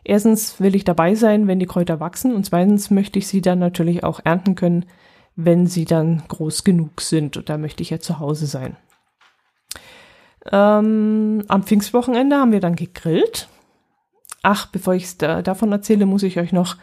Erstens 0.04 0.60
will 0.60 0.74
ich 0.74 0.84
dabei 0.84 1.14
sein, 1.14 1.46
wenn 1.46 1.60
die 1.60 1.68
Kräuter 1.68 2.00
wachsen 2.00 2.34
und 2.34 2.44
zweitens 2.44 2.90
möchte 2.90 3.20
ich 3.20 3.28
sie 3.28 3.42
dann 3.42 3.60
natürlich 3.60 4.04
auch 4.04 4.20
ernten 4.24 4.56
können, 4.56 4.88
wenn 5.36 5.68
sie 5.68 5.86
dann 5.86 6.24
groß 6.28 6.64
genug 6.64 7.02
sind. 7.02 7.38
Und 7.38 7.50
da 7.50 7.60
möchte 7.60 7.84
ich 7.84 7.92
ja 7.92 8.00
zu 8.00 8.18
Hause 8.18 8.48
sein. 8.48 8.78
Ähm, 10.52 11.44
am 11.48 11.62
Pfingstwochenende 11.62 12.38
haben 12.38 12.52
wir 12.52 12.62
dann 12.62 12.76
gegrillt. 12.76 13.48
Ach, 14.42 14.66
bevor 14.66 14.96
ich 14.96 15.20
da, 15.20 15.44
davon 15.44 15.72
erzähle, 15.72 16.08
muss 16.08 16.24
ich 16.24 16.40
euch 16.40 16.52
noch 16.52 16.78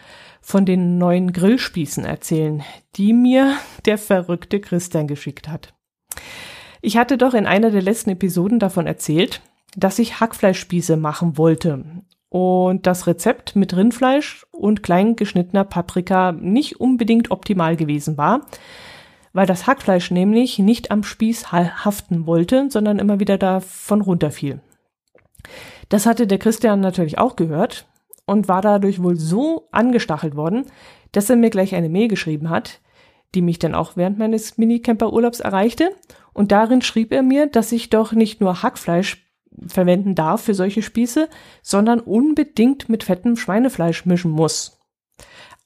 von 0.44 0.66
den 0.66 0.98
neuen 0.98 1.32
Grillspießen 1.32 2.04
erzählen, 2.04 2.62
die 2.96 3.14
mir 3.14 3.56
der 3.86 3.96
verrückte 3.96 4.60
Christian 4.60 5.08
geschickt 5.08 5.48
hat. 5.48 5.72
Ich 6.82 6.98
hatte 6.98 7.16
doch 7.16 7.32
in 7.32 7.46
einer 7.46 7.70
der 7.70 7.80
letzten 7.80 8.10
Episoden 8.10 8.58
davon 8.58 8.86
erzählt, 8.86 9.40
dass 9.74 9.98
ich 9.98 10.20
Hackfleischspieße 10.20 10.98
machen 10.98 11.38
wollte 11.38 11.82
und 12.28 12.86
das 12.86 13.06
Rezept 13.06 13.56
mit 13.56 13.74
Rindfleisch 13.74 14.44
und 14.50 14.82
klein 14.82 15.16
geschnittener 15.16 15.64
Paprika 15.64 16.32
nicht 16.32 16.78
unbedingt 16.78 17.30
optimal 17.30 17.74
gewesen 17.74 18.18
war, 18.18 18.42
weil 19.32 19.46
das 19.46 19.66
Hackfleisch 19.66 20.10
nämlich 20.10 20.58
nicht 20.58 20.90
am 20.90 21.04
Spieß 21.04 21.52
haften 21.52 22.26
wollte, 22.26 22.68
sondern 22.68 22.98
immer 22.98 23.18
wieder 23.18 23.38
davon 23.38 24.02
runterfiel. 24.02 24.60
Das 25.88 26.04
hatte 26.04 26.26
der 26.26 26.38
Christian 26.38 26.80
natürlich 26.80 27.16
auch 27.16 27.34
gehört 27.34 27.86
und 28.26 28.48
war 28.48 28.62
dadurch 28.62 29.02
wohl 29.02 29.16
so 29.16 29.68
angestachelt 29.70 30.36
worden, 30.36 30.66
dass 31.12 31.30
er 31.30 31.36
mir 31.36 31.50
gleich 31.50 31.74
eine 31.74 31.88
Mail 31.88 32.08
geschrieben 32.08 32.50
hat, 32.50 32.80
die 33.34 33.42
mich 33.42 33.58
dann 33.58 33.74
auch 33.74 33.96
während 33.96 34.18
meines 34.18 34.58
Minicamper-Urlaubs 34.58 35.40
erreichte. 35.40 35.90
Und 36.32 36.52
darin 36.52 36.82
schrieb 36.82 37.12
er 37.12 37.22
mir, 37.22 37.46
dass 37.46 37.72
ich 37.72 37.90
doch 37.90 38.12
nicht 38.12 38.40
nur 38.40 38.62
Hackfleisch 38.62 39.24
verwenden 39.66 40.14
darf 40.14 40.42
für 40.42 40.54
solche 40.54 40.82
Spieße, 40.82 41.28
sondern 41.62 42.00
unbedingt 42.00 42.88
mit 42.88 43.04
fettem 43.04 43.36
Schweinefleisch 43.36 44.04
mischen 44.04 44.30
muss. 44.30 44.80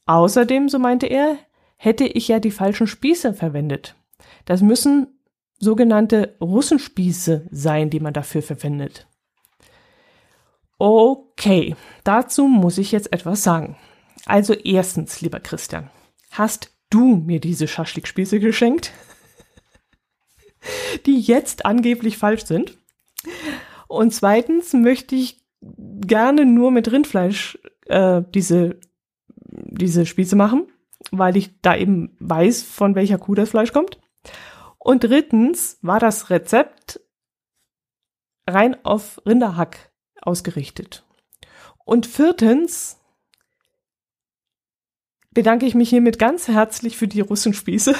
Außerdem, 0.06 0.68
so 0.68 0.78
meinte 0.78 1.06
er, 1.06 1.38
hätte 1.76 2.04
ich 2.04 2.28
ja 2.28 2.40
die 2.40 2.50
falschen 2.50 2.86
Spieße 2.86 3.34
verwendet. 3.34 3.94
Das 4.44 4.62
müssen 4.62 5.18
sogenannte 5.58 6.36
Russenspieße 6.40 7.46
sein, 7.50 7.90
die 7.90 8.00
man 8.00 8.12
dafür 8.12 8.42
verwendet. 8.42 9.06
Okay, 10.78 11.74
dazu 12.04 12.46
muss 12.46 12.78
ich 12.78 12.92
jetzt 12.92 13.12
etwas 13.12 13.42
sagen. 13.42 13.76
Also 14.26 14.54
erstens, 14.54 15.20
lieber 15.20 15.40
Christian, 15.40 15.90
hast 16.30 16.70
du 16.90 17.16
mir 17.16 17.40
diese 17.40 17.66
Schaschlikspieße 17.66 18.38
geschenkt, 18.38 18.92
die 21.06 21.18
jetzt 21.18 21.66
angeblich 21.66 22.16
falsch 22.16 22.44
sind? 22.44 22.78
Und 23.88 24.14
zweitens 24.14 24.72
möchte 24.72 25.16
ich 25.16 25.42
gerne 25.60 26.46
nur 26.46 26.70
mit 26.70 26.92
Rindfleisch 26.92 27.58
äh, 27.86 28.22
diese, 28.32 28.78
diese 29.40 30.06
Spieße 30.06 30.36
machen, 30.36 30.68
weil 31.10 31.36
ich 31.36 31.60
da 31.60 31.74
eben 31.76 32.16
weiß, 32.20 32.62
von 32.62 32.94
welcher 32.94 33.18
Kuh 33.18 33.34
das 33.34 33.50
Fleisch 33.50 33.72
kommt. 33.72 33.98
Und 34.78 35.02
drittens 35.02 35.78
war 35.82 35.98
das 35.98 36.30
Rezept 36.30 37.00
rein 38.46 38.76
auf 38.84 39.20
Rinderhack 39.26 39.87
ausgerichtet. 40.22 41.04
Und 41.84 42.06
viertens 42.06 42.98
bedanke 45.32 45.66
ich 45.66 45.74
mich 45.74 45.90
hiermit 45.90 46.18
ganz 46.18 46.48
herzlich 46.48 46.96
für 46.96 47.08
die 47.08 47.20
Russenspieße, 47.20 47.94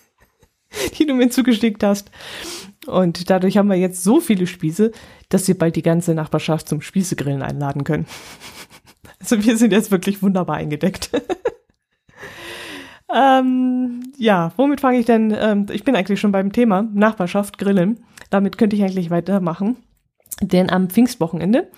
die 0.98 1.06
du 1.06 1.14
mir 1.14 1.30
zugeschickt 1.30 1.82
hast. 1.82 2.10
Und 2.86 3.30
dadurch 3.30 3.56
haben 3.56 3.68
wir 3.68 3.76
jetzt 3.76 4.04
so 4.04 4.20
viele 4.20 4.46
Spieße, 4.46 4.92
dass 5.28 5.48
wir 5.48 5.58
bald 5.58 5.76
die 5.76 5.82
ganze 5.82 6.14
Nachbarschaft 6.14 6.68
zum 6.68 6.80
Spießegrillen 6.80 7.42
einladen 7.42 7.84
können. 7.84 8.06
Also 9.20 9.42
wir 9.42 9.56
sind 9.56 9.72
jetzt 9.72 9.90
wirklich 9.90 10.22
wunderbar 10.22 10.56
eingedeckt. 10.56 11.10
ähm, 13.14 14.12
ja, 14.18 14.52
womit 14.58 14.82
fange 14.82 14.98
ich 14.98 15.06
denn? 15.06 15.34
Ähm, 15.34 15.64
ich 15.72 15.82
bin 15.82 15.96
eigentlich 15.96 16.20
schon 16.20 16.32
beim 16.32 16.52
Thema 16.52 16.82
Nachbarschaft, 16.92 17.56
Grillen. 17.56 18.04
Damit 18.28 18.58
könnte 18.58 18.76
ich 18.76 18.82
eigentlich 18.82 19.08
weitermachen. 19.08 19.76
Denn 20.40 20.70
am 20.70 20.88
Pfingstwochenende, 20.88 21.68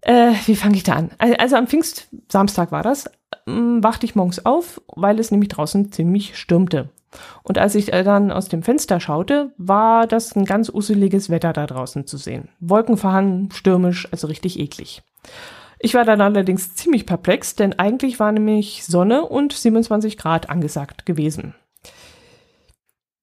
äh, 0.00 0.32
wie 0.46 0.56
fange 0.56 0.76
ich 0.76 0.84
da 0.84 0.94
an? 0.94 1.10
Also 1.18 1.56
am 1.56 1.66
Pfingstsamstag 1.66 2.72
war 2.72 2.82
das, 2.82 3.10
ähm, 3.46 3.82
wachte 3.82 4.06
ich 4.06 4.14
morgens 4.14 4.44
auf, 4.44 4.80
weil 4.94 5.18
es 5.18 5.30
nämlich 5.30 5.48
draußen 5.48 5.92
ziemlich 5.92 6.38
stürmte. 6.38 6.90
Und 7.42 7.58
als 7.58 7.74
ich 7.74 7.86
dann 7.86 8.30
aus 8.30 8.48
dem 8.48 8.62
Fenster 8.62 9.00
schaute, 9.00 9.52
war 9.56 10.06
das 10.06 10.36
ein 10.36 10.44
ganz 10.44 10.68
useliges 10.68 11.30
Wetter 11.30 11.52
da 11.52 11.66
draußen 11.66 12.06
zu 12.06 12.16
sehen. 12.18 12.48
Wolken 12.60 12.96
verhangen, 12.96 13.50
stürmisch, 13.52 14.08
also 14.12 14.26
richtig 14.26 14.58
eklig. 14.58 15.02
Ich 15.78 15.94
war 15.94 16.04
dann 16.04 16.20
allerdings 16.20 16.74
ziemlich 16.74 17.06
perplex, 17.06 17.54
denn 17.54 17.78
eigentlich 17.78 18.18
war 18.18 18.32
nämlich 18.32 18.84
Sonne 18.84 19.24
und 19.24 19.52
27 19.52 20.16
Grad 20.16 20.48
angesagt 20.48 21.06
gewesen. 21.06 21.54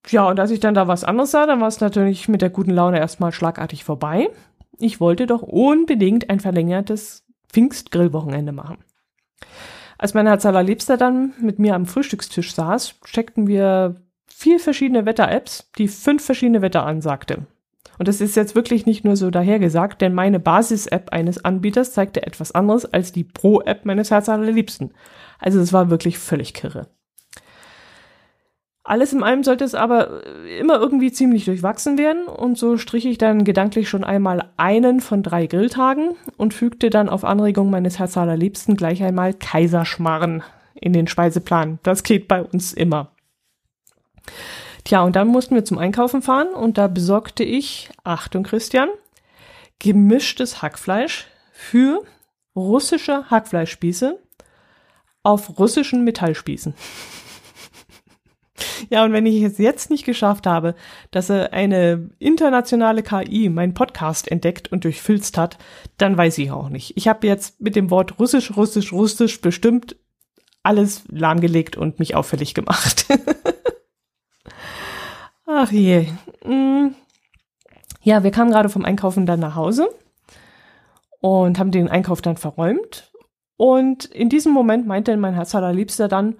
Ja, 0.09 0.27
und 0.27 0.39
als 0.39 0.51
ich 0.51 0.59
dann 0.59 0.73
da 0.73 0.87
was 0.87 1.03
anderes 1.03 1.31
sah, 1.31 1.45
dann 1.45 1.61
war 1.61 1.67
es 1.67 1.79
natürlich 1.79 2.27
mit 2.27 2.41
der 2.41 2.49
guten 2.49 2.71
Laune 2.71 2.99
erstmal 2.99 3.31
schlagartig 3.31 3.83
vorbei. 3.83 4.29
Ich 4.79 4.99
wollte 4.99 5.27
doch 5.27 5.41
unbedingt 5.41 6.29
ein 6.29 6.39
verlängertes 6.39 7.25
Pfingstgrillwochenende 7.49 8.51
machen. 8.51 8.79
Als 9.97 10.13
mein 10.13 10.27
Herz 10.27 10.45
allerliebster 10.45 10.97
dann 10.97 11.33
mit 11.39 11.59
mir 11.59 11.75
am 11.75 11.85
Frühstückstisch 11.85 12.53
saß, 12.53 12.99
checkten 13.05 13.47
wir 13.47 13.95
vier 14.27 14.59
verschiedene 14.59 15.05
Wetter-Apps, 15.05 15.71
die 15.77 15.87
fünf 15.87 16.25
verschiedene 16.25 16.61
Wetter 16.61 16.85
ansagte. 16.85 17.45
Und 17.99 18.07
das 18.07 18.19
ist 18.19 18.35
jetzt 18.35 18.55
wirklich 18.55 18.85
nicht 18.85 19.05
nur 19.05 19.15
so 19.15 19.29
dahergesagt, 19.29 20.01
denn 20.01 20.13
meine 20.13 20.39
Basis-App 20.39 21.13
eines 21.13 21.45
Anbieters 21.45 21.93
zeigte 21.93 22.25
etwas 22.25 22.51
anderes 22.51 22.85
als 22.85 23.11
die 23.11 23.23
Pro-App 23.23 23.85
meines 23.85 24.11
Herz 24.11 24.27
allerliebsten. 24.27 24.93
Also 25.39 25.59
es 25.59 25.71
war 25.71 25.89
wirklich 25.89 26.17
völlig 26.17 26.53
kirre. 26.53 26.87
Alles 28.85 29.13
in 29.13 29.23
allem 29.23 29.43
sollte 29.43 29.63
es 29.63 29.75
aber 29.75 30.25
immer 30.59 30.77
irgendwie 30.77 31.11
ziemlich 31.11 31.45
durchwachsen 31.45 31.97
werden 31.97 32.25
und 32.25 32.57
so 32.57 32.77
strich 32.77 33.05
ich 33.05 33.17
dann 33.17 33.45
gedanklich 33.45 33.87
schon 33.87 34.03
einmal 34.03 34.51
einen 34.57 34.99
von 34.99 35.23
drei 35.23 35.47
Grilltagen 35.47 36.15
und 36.35 36.53
fügte 36.53 36.89
dann 36.89 37.07
auf 37.07 37.23
Anregung 37.23 37.69
meines 37.69 37.97
Herz 37.97 38.17
allerliebsten 38.17 38.75
gleich 38.75 39.01
einmal 39.01 39.33
Kaiserschmarren 39.33 40.43
in 40.75 40.91
den 40.91 41.07
Speiseplan. 41.07 41.79
Das 41.83 42.03
geht 42.03 42.27
bei 42.27 42.43
uns 42.43 42.73
immer. 42.73 43.11
Tja, 44.83 45.01
und 45.01 45.15
dann 45.15 45.29
mussten 45.29 45.55
wir 45.55 45.63
zum 45.63 45.77
Einkaufen 45.77 46.21
fahren 46.21 46.49
und 46.49 46.77
da 46.77 46.87
besorgte 46.87 47.45
ich, 47.45 47.89
Achtung 48.03 48.43
Christian, 48.43 48.89
gemischtes 49.79 50.61
Hackfleisch 50.61 51.27
für 51.53 52.03
russische 52.53 53.29
Hackfleischspieße 53.29 54.19
auf 55.23 55.57
russischen 55.57 56.03
Metallspießen. 56.03 56.73
Ja, 58.89 59.03
und 59.03 59.13
wenn 59.13 59.25
ich 59.25 59.41
es 59.41 59.57
jetzt 59.57 59.89
nicht 59.89 60.05
geschafft 60.05 60.47
habe, 60.47 60.75
dass 61.11 61.29
eine 61.29 62.09
internationale 62.19 63.03
KI 63.03 63.49
meinen 63.49 63.73
Podcast 63.73 64.29
entdeckt 64.31 64.71
und 64.71 64.83
durchfilzt 64.83 65.37
hat, 65.37 65.57
dann 65.97 66.17
weiß 66.17 66.37
ich 66.37 66.51
auch 66.51 66.69
nicht. 66.69 66.97
Ich 66.97 67.07
habe 67.07 67.27
jetzt 67.27 67.61
mit 67.61 67.75
dem 67.75 67.89
Wort 67.89 68.19
Russisch, 68.19 68.55
Russisch, 68.55 68.91
Russisch 68.91 69.41
bestimmt 69.41 69.95
alles 70.63 71.03
lahmgelegt 71.09 71.75
und 71.75 71.99
mich 71.99 72.15
auffällig 72.15 72.53
gemacht. 72.53 73.05
Ach 75.45 75.71
je. 75.71 76.07
Mm. 76.45 76.95
Ja, 78.01 78.23
wir 78.23 78.31
kamen 78.31 78.51
gerade 78.51 78.69
vom 78.69 78.85
Einkaufen 78.85 79.25
dann 79.25 79.39
nach 79.39 79.55
Hause 79.55 79.89
und 81.19 81.59
haben 81.59 81.71
den 81.71 81.87
Einkauf 81.87 82.21
dann 82.21 82.37
verräumt. 82.37 83.11
Und 83.55 84.05
in 84.05 84.29
diesem 84.29 84.51
Moment 84.51 84.87
meinte 84.87 85.15
mein 85.15 85.35
Herz 85.35 85.55
allerliebster 85.55 86.07
dann, 86.07 86.35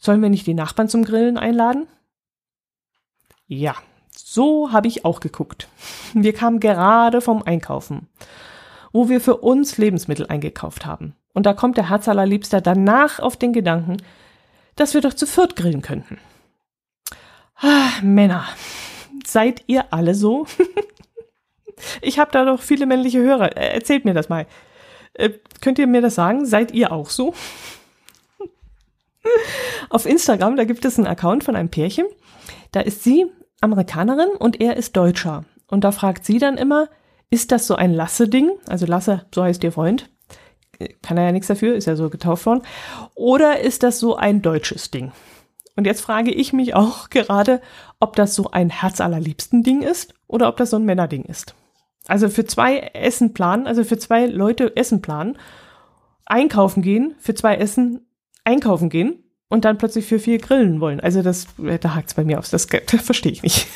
sollen 0.00 0.22
wir 0.22 0.30
nicht 0.30 0.46
die 0.46 0.54
Nachbarn 0.54 0.88
zum 0.88 1.04
Grillen 1.04 1.38
einladen? 1.38 1.86
Ja, 3.46 3.76
so 4.16 4.72
habe 4.72 4.88
ich 4.88 5.04
auch 5.04 5.20
geguckt. 5.20 5.68
Wir 6.14 6.32
kamen 6.32 6.58
gerade 6.58 7.20
vom 7.20 7.42
Einkaufen, 7.42 8.08
wo 8.92 9.08
wir 9.08 9.20
für 9.20 9.36
uns 9.36 9.78
Lebensmittel 9.78 10.26
eingekauft 10.26 10.86
haben. 10.86 11.14
Und 11.32 11.46
da 11.46 11.52
kommt 11.52 11.76
der 11.76 11.90
Herz 11.90 12.08
allerliebster 12.08 12.60
danach 12.60 13.20
auf 13.20 13.36
den 13.36 13.52
Gedanken, 13.52 13.98
dass 14.76 14.94
wir 14.94 15.00
doch 15.00 15.14
zu 15.14 15.26
viert 15.26 15.56
grillen 15.56 15.82
könnten. 15.82 16.18
Ah, 17.56 17.90
Männer, 18.02 18.46
seid 19.26 19.64
ihr 19.66 19.92
alle 19.92 20.14
so? 20.14 20.46
ich 22.00 22.18
habe 22.18 22.32
da 22.32 22.44
doch 22.44 22.60
viele 22.60 22.86
männliche 22.86 23.20
Hörer. 23.20 23.56
Äh, 23.56 23.74
erzählt 23.74 24.04
mir 24.04 24.14
das 24.14 24.28
mal. 24.28 24.46
Äh, 25.12 25.30
könnt 25.60 25.78
ihr 25.78 25.86
mir 25.86 26.00
das 26.00 26.14
sagen? 26.14 26.46
Seid 26.46 26.72
ihr 26.72 26.90
auch 26.90 27.10
so? 27.10 27.34
Auf 29.90 30.06
Instagram, 30.06 30.56
da 30.56 30.64
gibt 30.64 30.84
es 30.84 30.98
einen 30.98 31.06
Account 31.06 31.44
von 31.44 31.56
einem 31.56 31.68
Pärchen. 31.68 32.06
Da 32.72 32.80
ist 32.80 33.04
sie 33.04 33.26
Amerikanerin 33.60 34.30
und 34.38 34.60
er 34.60 34.76
ist 34.76 34.96
Deutscher. 34.96 35.44
Und 35.66 35.84
da 35.84 35.92
fragt 35.92 36.24
sie 36.24 36.38
dann 36.38 36.56
immer, 36.56 36.88
ist 37.30 37.52
das 37.52 37.66
so 37.66 37.76
ein 37.76 37.92
Lasse-Ding? 37.92 38.50
Also 38.66 38.86
Lasse, 38.86 39.26
so 39.34 39.42
heißt 39.42 39.62
ihr 39.62 39.72
Freund. 39.72 40.10
Kann 41.02 41.16
er 41.16 41.24
ja 41.24 41.32
nichts 41.32 41.48
dafür, 41.48 41.74
ist 41.74 41.86
ja 41.86 41.94
so 41.94 42.08
getauft 42.08 42.46
worden. 42.46 42.62
Oder 43.14 43.60
ist 43.60 43.82
das 43.82 44.00
so 44.00 44.16
ein 44.16 44.42
deutsches 44.42 44.90
Ding? 44.90 45.12
Und 45.76 45.86
jetzt 45.86 46.00
frage 46.00 46.32
ich 46.32 46.52
mich 46.52 46.74
auch 46.74 47.10
gerade, 47.10 47.60
ob 48.00 48.16
das 48.16 48.34
so 48.34 48.50
ein 48.50 48.70
herzallerliebsten 48.70 49.62
Ding 49.62 49.82
ist 49.82 50.14
oder 50.26 50.48
ob 50.48 50.56
das 50.56 50.70
so 50.70 50.76
ein 50.76 50.84
Männerding 50.84 51.24
ist. 51.24 51.54
Also 52.06 52.28
für 52.28 52.44
zwei 52.44 52.78
Essen 52.78 53.34
planen, 53.34 53.66
also 53.66 53.84
für 53.84 53.98
zwei 53.98 54.26
Leute 54.26 54.76
Essen 54.76 55.00
planen, 55.00 55.38
einkaufen 56.26 56.82
gehen, 56.82 57.14
für 57.18 57.34
zwei 57.34 57.56
Essen 57.56 58.06
einkaufen 58.50 58.88
gehen 58.88 59.24
und 59.48 59.64
dann 59.64 59.78
plötzlich 59.78 60.06
für 60.06 60.18
vier 60.18 60.38
grillen 60.38 60.80
wollen. 60.80 61.00
Also 61.00 61.22
das, 61.22 61.46
da 61.58 61.94
hakt's 61.94 62.14
bei 62.14 62.24
mir 62.24 62.38
aus. 62.38 62.50
Das, 62.50 62.66
das 62.86 63.02
verstehe 63.02 63.32
ich 63.32 63.42
nicht. 63.42 63.66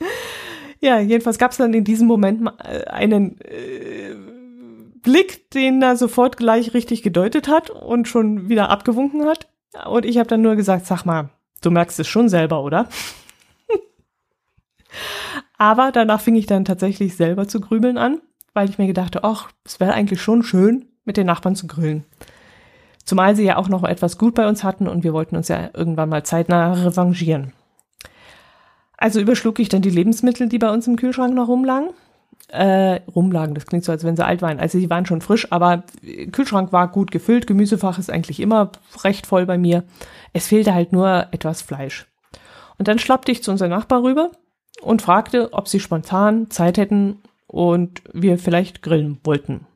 ja, 0.80 0.98
jedenfalls 0.98 1.38
gab's 1.38 1.58
dann 1.58 1.74
in 1.74 1.84
diesem 1.84 2.06
Moment 2.06 2.48
äh, 2.64 2.84
einen 2.86 3.40
äh, 3.40 4.16
Blick, 5.02 5.50
den 5.50 5.82
er 5.82 5.96
sofort 5.96 6.36
gleich 6.36 6.74
richtig 6.74 7.02
gedeutet 7.02 7.48
hat 7.48 7.70
und 7.70 8.08
schon 8.08 8.48
wieder 8.48 8.70
abgewunken 8.70 9.26
hat. 9.26 9.48
Und 9.86 10.04
ich 10.04 10.18
habe 10.18 10.28
dann 10.28 10.42
nur 10.42 10.56
gesagt, 10.56 10.86
sag 10.86 11.04
mal, 11.04 11.30
du 11.60 11.70
merkst 11.70 11.98
es 12.00 12.08
schon 12.08 12.28
selber, 12.28 12.62
oder? 12.62 12.88
Aber 15.58 15.92
danach 15.92 16.20
fing 16.20 16.36
ich 16.36 16.46
dann 16.46 16.64
tatsächlich 16.64 17.16
selber 17.16 17.48
zu 17.48 17.60
grübeln 17.60 17.98
an, 17.98 18.20
weil 18.54 18.68
ich 18.68 18.78
mir 18.78 18.86
gedachte, 18.86 19.24
ach, 19.24 19.50
es 19.64 19.80
wäre 19.80 19.94
eigentlich 19.94 20.20
schon 20.20 20.42
schön, 20.42 20.86
mit 21.04 21.16
den 21.16 21.26
Nachbarn 21.26 21.56
zu 21.56 21.66
grillen. 21.66 22.04
Zumal 23.04 23.34
sie 23.36 23.44
ja 23.44 23.56
auch 23.56 23.68
noch 23.68 23.84
etwas 23.84 24.18
gut 24.18 24.34
bei 24.34 24.48
uns 24.48 24.64
hatten 24.64 24.88
und 24.88 25.04
wir 25.04 25.12
wollten 25.12 25.36
uns 25.36 25.48
ja 25.48 25.70
irgendwann 25.74 26.08
mal 26.08 26.22
zeitnah 26.22 26.72
revanchieren. 26.72 27.52
Also 28.96 29.20
überschlug 29.20 29.58
ich 29.58 29.68
dann 29.68 29.82
die 29.82 29.90
Lebensmittel, 29.90 30.48
die 30.48 30.58
bei 30.58 30.70
uns 30.70 30.86
im 30.86 30.96
Kühlschrank 30.96 31.34
noch 31.34 31.48
rumlagen. 31.48 31.90
Äh, 32.48 33.00
rumlagen, 33.14 33.54
das 33.54 33.66
klingt 33.66 33.84
so, 33.84 33.90
als 33.90 34.04
wenn 34.04 34.14
sie 34.14 34.24
alt 34.24 34.42
waren. 34.42 34.60
Also 34.60 34.78
sie 34.78 34.90
waren 34.90 35.06
schon 35.06 35.22
frisch, 35.22 35.50
aber 35.50 35.82
Kühlschrank 36.30 36.72
war 36.72 36.88
gut 36.88 37.10
gefüllt. 37.10 37.46
Gemüsefach 37.46 37.98
ist 37.98 38.10
eigentlich 38.10 38.38
immer 38.38 38.70
recht 39.02 39.26
voll 39.26 39.46
bei 39.46 39.58
mir. 39.58 39.84
Es 40.32 40.46
fehlte 40.46 40.74
halt 40.74 40.92
nur 40.92 41.26
etwas 41.32 41.62
Fleisch. 41.62 42.06
Und 42.78 42.88
dann 42.88 42.98
schlappte 42.98 43.32
ich 43.32 43.42
zu 43.42 43.50
unserem 43.50 43.70
Nachbar 43.70 44.02
rüber 44.02 44.30
und 44.82 45.02
fragte, 45.02 45.52
ob 45.52 45.68
sie 45.68 45.80
spontan 45.80 46.50
Zeit 46.50 46.78
hätten 46.78 47.22
und 47.46 48.02
wir 48.12 48.38
vielleicht 48.38 48.82
grillen 48.82 49.18
wollten. 49.24 49.66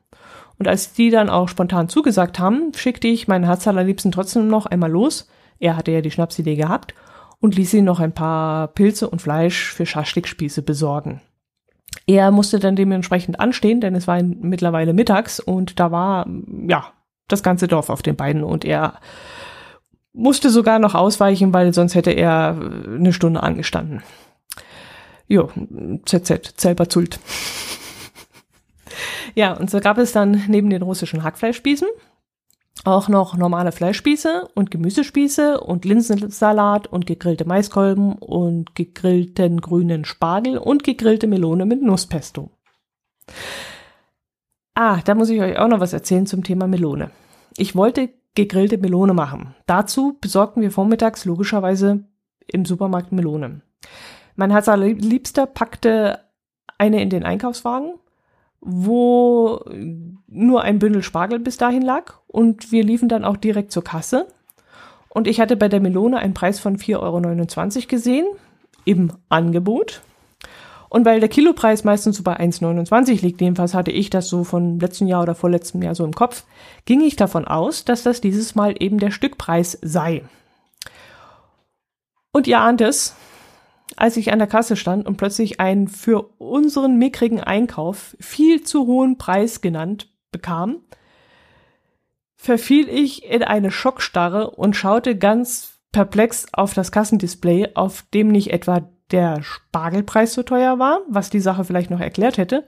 Und 0.59 0.67
als 0.67 0.93
die 0.93 1.09
dann 1.09 1.29
auch 1.29 1.49
spontan 1.49 1.89
zugesagt 1.89 2.39
haben, 2.39 2.71
schickte 2.75 3.07
ich 3.07 3.27
meinen 3.27 3.45
Herz 3.45 3.67
allerliebsten 3.67 4.11
trotzdem 4.11 4.47
noch 4.47 4.65
einmal 4.65 4.91
los. 4.91 5.29
Er 5.59 5.77
hatte 5.77 5.91
ja 5.91 6.01
die 6.01 6.11
Schnapsidee 6.11 6.55
gehabt 6.55 6.93
und 7.39 7.55
ließ 7.55 7.73
ihn 7.75 7.85
noch 7.85 7.99
ein 7.99 8.13
paar 8.13 8.67
Pilze 8.69 9.09
und 9.09 9.21
Fleisch 9.21 9.71
für 9.71 9.85
Schaschlikspieße 9.85 10.61
besorgen. 10.63 11.21
Er 12.05 12.31
musste 12.31 12.59
dann 12.59 12.75
dementsprechend 12.75 13.39
anstehen, 13.39 13.81
denn 13.81 13.95
es 13.95 14.07
war 14.07 14.21
mittlerweile 14.21 14.93
mittags 14.93 15.39
und 15.39 15.79
da 15.79 15.91
war, 15.91 16.27
ja, 16.67 16.91
das 17.27 17.43
ganze 17.43 17.67
Dorf 17.67 17.89
auf 17.89 18.01
den 18.01 18.15
Beinen 18.15 18.43
und 18.43 18.63
er 18.63 18.99
musste 20.13 20.49
sogar 20.49 20.79
noch 20.79 20.95
ausweichen, 20.95 21.53
weil 21.53 21.73
sonst 21.73 21.93
hätte 21.93 22.11
er 22.11 22.57
eine 22.87 23.13
Stunde 23.13 23.43
angestanden. 23.43 24.01
Jo, 25.27 25.51
ZZ, 26.05 26.53
selber 26.59 26.89
Zult. 26.89 27.19
Ja, 29.35 29.53
und 29.53 29.69
so 29.69 29.79
gab 29.79 29.97
es 29.97 30.11
dann 30.11 30.43
neben 30.47 30.69
den 30.69 30.81
russischen 30.81 31.23
Hackfleischspießen 31.23 31.87
auch 32.85 33.07
noch 33.09 33.35
normale 33.35 33.71
Fleischspieße 33.71 34.49
und 34.53 34.71
Gemüsespieße 34.71 35.59
und 35.59 35.85
Linsensalat 35.85 36.87
und 36.87 37.05
gegrillte 37.05 37.45
Maiskolben 37.45 38.13
und 38.13 38.75
gegrillten 38.75 39.61
grünen 39.61 40.05
Spargel 40.05 40.57
und 40.57 40.83
gegrillte 40.83 41.27
Melone 41.27 41.65
mit 41.65 41.81
Nusspesto. 41.81 42.49
Ah, 44.75 45.01
da 45.03 45.15
muss 45.15 45.29
ich 45.29 45.41
euch 45.41 45.57
auch 45.57 45.67
noch 45.67 45.79
was 45.79 45.93
erzählen 45.93 46.27
zum 46.27 46.43
Thema 46.43 46.67
Melone. 46.67 47.11
Ich 47.57 47.75
wollte 47.75 48.09
gegrillte 48.35 48.77
Melone 48.77 49.13
machen. 49.13 49.55
Dazu 49.65 50.17
besorgten 50.21 50.61
wir 50.61 50.71
vormittags 50.71 51.25
logischerweise 51.25 52.03
im 52.45 52.63
Supermarkt 52.63 53.11
Melone. 53.11 53.61
Mein 54.35 54.51
Herz 54.51 54.69
allerliebster 54.69 55.47
packte 55.47 56.19
eine 56.77 57.01
in 57.01 57.09
den 57.09 57.23
Einkaufswagen 57.23 57.95
wo 58.61 59.63
nur 60.27 60.61
ein 60.63 60.79
Bündel 60.79 61.03
Spargel 61.03 61.39
bis 61.39 61.57
dahin 61.57 61.81
lag 61.81 62.15
und 62.27 62.71
wir 62.71 62.83
liefen 62.83 63.09
dann 63.09 63.25
auch 63.25 63.37
direkt 63.37 63.71
zur 63.71 63.83
Kasse. 63.83 64.27
Und 65.09 65.27
ich 65.27 65.39
hatte 65.39 65.55
bei 65.55 65.69
der 65.69 65.79
Melone 65.79 66.17
einen 66.17 66.33
Preis 66.33 66.59
von 66.59 66.77
4,29 66.77 67.77
Euro 67.77 67.87
gesehen, 67.87 68.25
im 68.85 69.11
Angebot. 69.29 70.01
Und 70.89 71.05
weil 71.05 71.19
der 71.19 71.29
Kilopreis 71.29 71.83
meistens 71.83 72.17
so 72.17 72.23
bei 72.23 72.39
1,29 72.39 73.21
liegt, 73.21 73.41
jedenfalls 73.41 73.73
hatte 73.73 73.91
ich 73.91 74.09
das 74.09 74.29
so 74.29 74.43
von 74.43 74.79
letzten 74.79 75.07
Jahr 75.07 75.23
oder 75.23 75.35
vorletztem 75.35 75.81
Jahr 75.81 75.95
so 75.95 76.05
im 76.05 76.13
Kopf, 76.13 76.43
ging 76.85 77.01
ich 77.01 77.17
davon 77.17 77.45
aus, 77.45 77.83
dass 77.83 78.03
das 78.03 78.21
dieses 78.21 78.55
Mal 78.55 78.75
eben 78.79 78.97
der 78.97 79.11
Stückpreis 79.11 79.77
sei. 79.81 80.23
Und 82.31 82.47
ihr 82.47 82.59
ahnt 82.59 82.79
es, 82.81 83.15
als 83.97 84.15
ich 84.15 84.31
an 84.31 84.39
der 84.39 84.47
Kasse 84.47 84.75
stand 84.75 85.05
und 85.05 85.17
plötzlich 85.17 85.59
einen 85.59 85.87
für 85.87 86.21
unseren 86.37 86.97
mickrigen 86.97 87.41
Einkauf 87.41 88.15
viel 88.19 88.63
zu 88.63 88.85
hohen 88.85 89.17
Preis 89.17 89.61
genannt 89.61 90.13
bekam, 90.31 90.77
verfiel 92.35 92.87
ich 92.87 93.25
in 93.25 93.43
eine 93.43 93.71
Schockstarre 93.71 94.51
und 94.51 94.75
schaute 94.75 95.17
ganz 95.17 95.79
perplex 95.91 96.45
auf 96.53 96.73
das 96.73 96.91
Kassendisplay, 96.91 97.69
auf 97.73 98.03
dem 98.13 98.27
nicht 98.27 98.51
etwa 98.51 98.87
der 99.11 99.41
Spargelpreis 99.41 100.33
so 100.33 100.43
teuer 100.43 100.79
war, 100.79 101.01
was 101.09 101.29
die 101.29 101.39
Sache 101.39 101.63
vielleicht 101.63 101.89
noch 101.89 101.99
erklärt 101.99 102.37
hätte, 102.37 102.67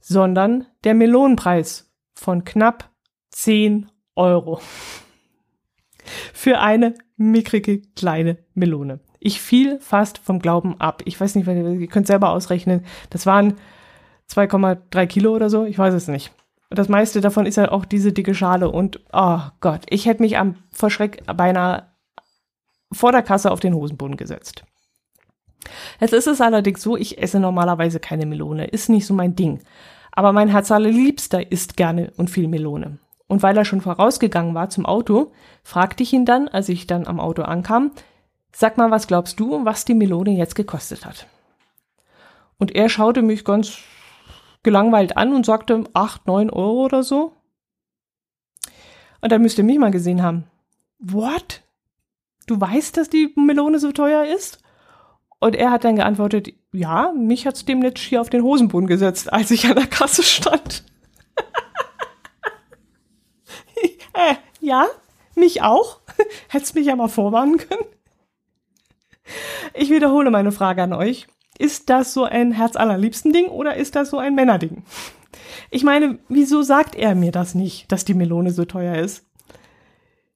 sondern 0.00 0.66
der 0.84 0.94
Melonenpreis 0.94 1.92
von 2.14 2.44
knapp 2.44 2.90
10 3.30 3.90
Euro. 4.16 4.60
Für 6.32 6.60
eine 6.60 6.94
mickrige 7.16 7.82
kleine 7.94 8.38
Melone. 8.54 9.00
Ich 9.24 9.40
fiel 9.40 9.78
fast 9.80 10.18
vom 10.18 10.40
Glauben 10.40 10.80
ab. 10.80 11.02
Ich 11.04 11.20
weiß 11.20 11.36
nicht, 11.36 11.46
ihr 11.46 11.86
könnt 11.86 12.08
selber 12.08 12.30
ausrechnen. 12.30 12.84
Das 13.10 13.24
waren 13.24 13.54
2,3 14.28 15.06
Kilo 15.06 15.34
oder 15.34 15.48
so. 15.48 15.64
Ich 15.64 15.78
weiß 15.78 15.94
es 15.94 16.08
nicht. 16.08 16.32
Das 16.70 16.88
meiste 16.88 17.20
davon 17.20 17.46
ist 17.46 17.56
ja 17.56 17.70
auch 17.70 17.84
diese 17.84 18.12
dicke 18.12 18.34
Schale. 18.34 18.70
Und 18.70 19.00
oh 19.12 19.40
Gott, 19.60 19.82
ich 19.90 20.06
hätte 20.06 20.22
mich 20.22 20.38
am 20.38 20.56
vor 20.72 20.90
Schreck 20.90 21.22
beinahe 21.36 21.86
vor 22.90 23.12
der 23.12 23.22
Kasse 23.22 23.50
auf 23.52 23.60
den 23.60 23.74
Hosenboden 23.74 24.16
gesetzt. 24.16 24.64
Jetzt 26.00 26.12
ist 26.12 26.26
es 26.26 26.40
allerdings 26.40 26.82
so, 26.82 26.96
ich 26.96 27.22
esse 27.22 27.38
normalerweise 27.38 28.00
keine 28.00 28.26
Melone. 28.26 28.66
Ist 28.66 28.88
nicht 28.88 29.06
so 29.06 29.14
mein 29.14 29.36
Ding. 29.36 29.60
Aber 30.10 30.32
mein 30.32 30.48
Herz 30.48 30.70
allerliebster 30.72 31.52
isst 31.52 31.76
gerne 31.76 32.12
und 32.16 32.28
viel 32.28 32.48
Melone. 32.48 32.98
Und 33.28 33.42
weil 33.42 33.56
er 33.56 33.64
schon 33.64 33.80
vorausgegangen 33.80 34.54
war 34.54 34.68
zum 34.68 34.84
Auto, 34.84 35.32
fragte 35.62 36.02
ich 36.02 36.12
ihn 36.12 36.26
dann, 36.26 36.48
als 36.48 36.68
ich 36.68 36.86
dann 36.86 37.06
am 37.06 37.20
Auto 37.20 37.42
ankam, 37.42 37.92
Sag 38.54 38.76
mal, 38.76 38.90
was 38.90 39.06
glaubst 39.06 39.40
du, 39.40 39.64
was 39.64 39.84
die 39.84 39.94
Melone 39.94 40.30
jetzt 40.30 40.54
gekostet 40.54 41.06
hat? 41.06 41.26
Und 42.58 42.74
er 42.74 42.88
schaute 42.88 43.22
mich 43.22 43.44
ganz 43.44 43.78
gelangweilt 44.62 45.16
an 45.16 45.32
und 45.32 45.46
sagte, 45.46 45.84
acht, 45.94 46.26
neun 46.26 46.50
Euro 46.50 46.84
oder 46.84 47.02
so. 47.02 47.32
Und 49.20 49.32
dann 49.32 49.42
müsst 49.42 49.58
ihr 49.58 49.64
mich 49.64 49.78
mal 49.78 49.90
gesehen 49.90 50.22
haben. 50.22 50.44
What? 50.98 51.62
Du 52.46 52.60
weißt, 52.60 52.96
dass 52.96 53.08
die 53.08 53.32
Melone 53.36 53.78
so 53.78 53.92
teuer 53.92 54.24
ist? 54.24 54.58
Und 55.40 55.56
er 55.56 55.72
hat 55.72 55.84
dann 55.84 55.96
geantwortet, 55.96 56.52
ja, 56.72 57.12
mich 57.12 57.46
hat's 57.46 57.64
dem 57.64 57.82
jetzt 57.82 57.98
hier 57.98 58.20
auf 58.20 58.30
den 58.30 58.42
Hosenboden 58.42 58.86
gesetzt, 58.86 59.32
als 59.32 59.50
ich 59.50 59.66
an 59.66 59.74
der 59.74 59.88
Kasse 59.88 60.22
stand. 60.22 60.84
äh, 64.12 64.34
ja, 64.60 64.86
mich 65.34 65.62
auch. 65.62 66.00
Hättest 66.48 66.74
mich 66.74 66.86
ja 66.86 66.94
mal 66.94 67.08
vorwarnen 67.08 67.56
können. 67.56 67.84
Ich 69.74 69.90
wiederhole 69.90 70.30
meine 70.30 70.52
Frage 70.52 70.82
an 70.82 70.92
euch. 70.92 71.26
Ist 71.58 71.90
das 71.90 72.14
so 72.14 72.24
ein 72.24 72.52
Herz 72.52 72.76
allerliebsten 72.76 73.32
Ding 73.32 73.46
oder 73.46 73.76
ist 73.76 73.94
das 73.94 74.10
so 74.10 74.18
ein 74.18 74.34
Männerding? 74.34 74.84
Ich 75.70 75.84
meine, 75.84 76.18
wieso 76.28 76.62
sagt 76.62 76.94
er 76.94 77.14
mir 77.14 77.32
das 77.32 77.54
nicht, 77.54 77.90
dass 77.92 78.04
die 78.04 78.14
Melone 78.14 78.50
so 78.50 78.64
teuer 78.64 78.96
ist? 78.96 79.24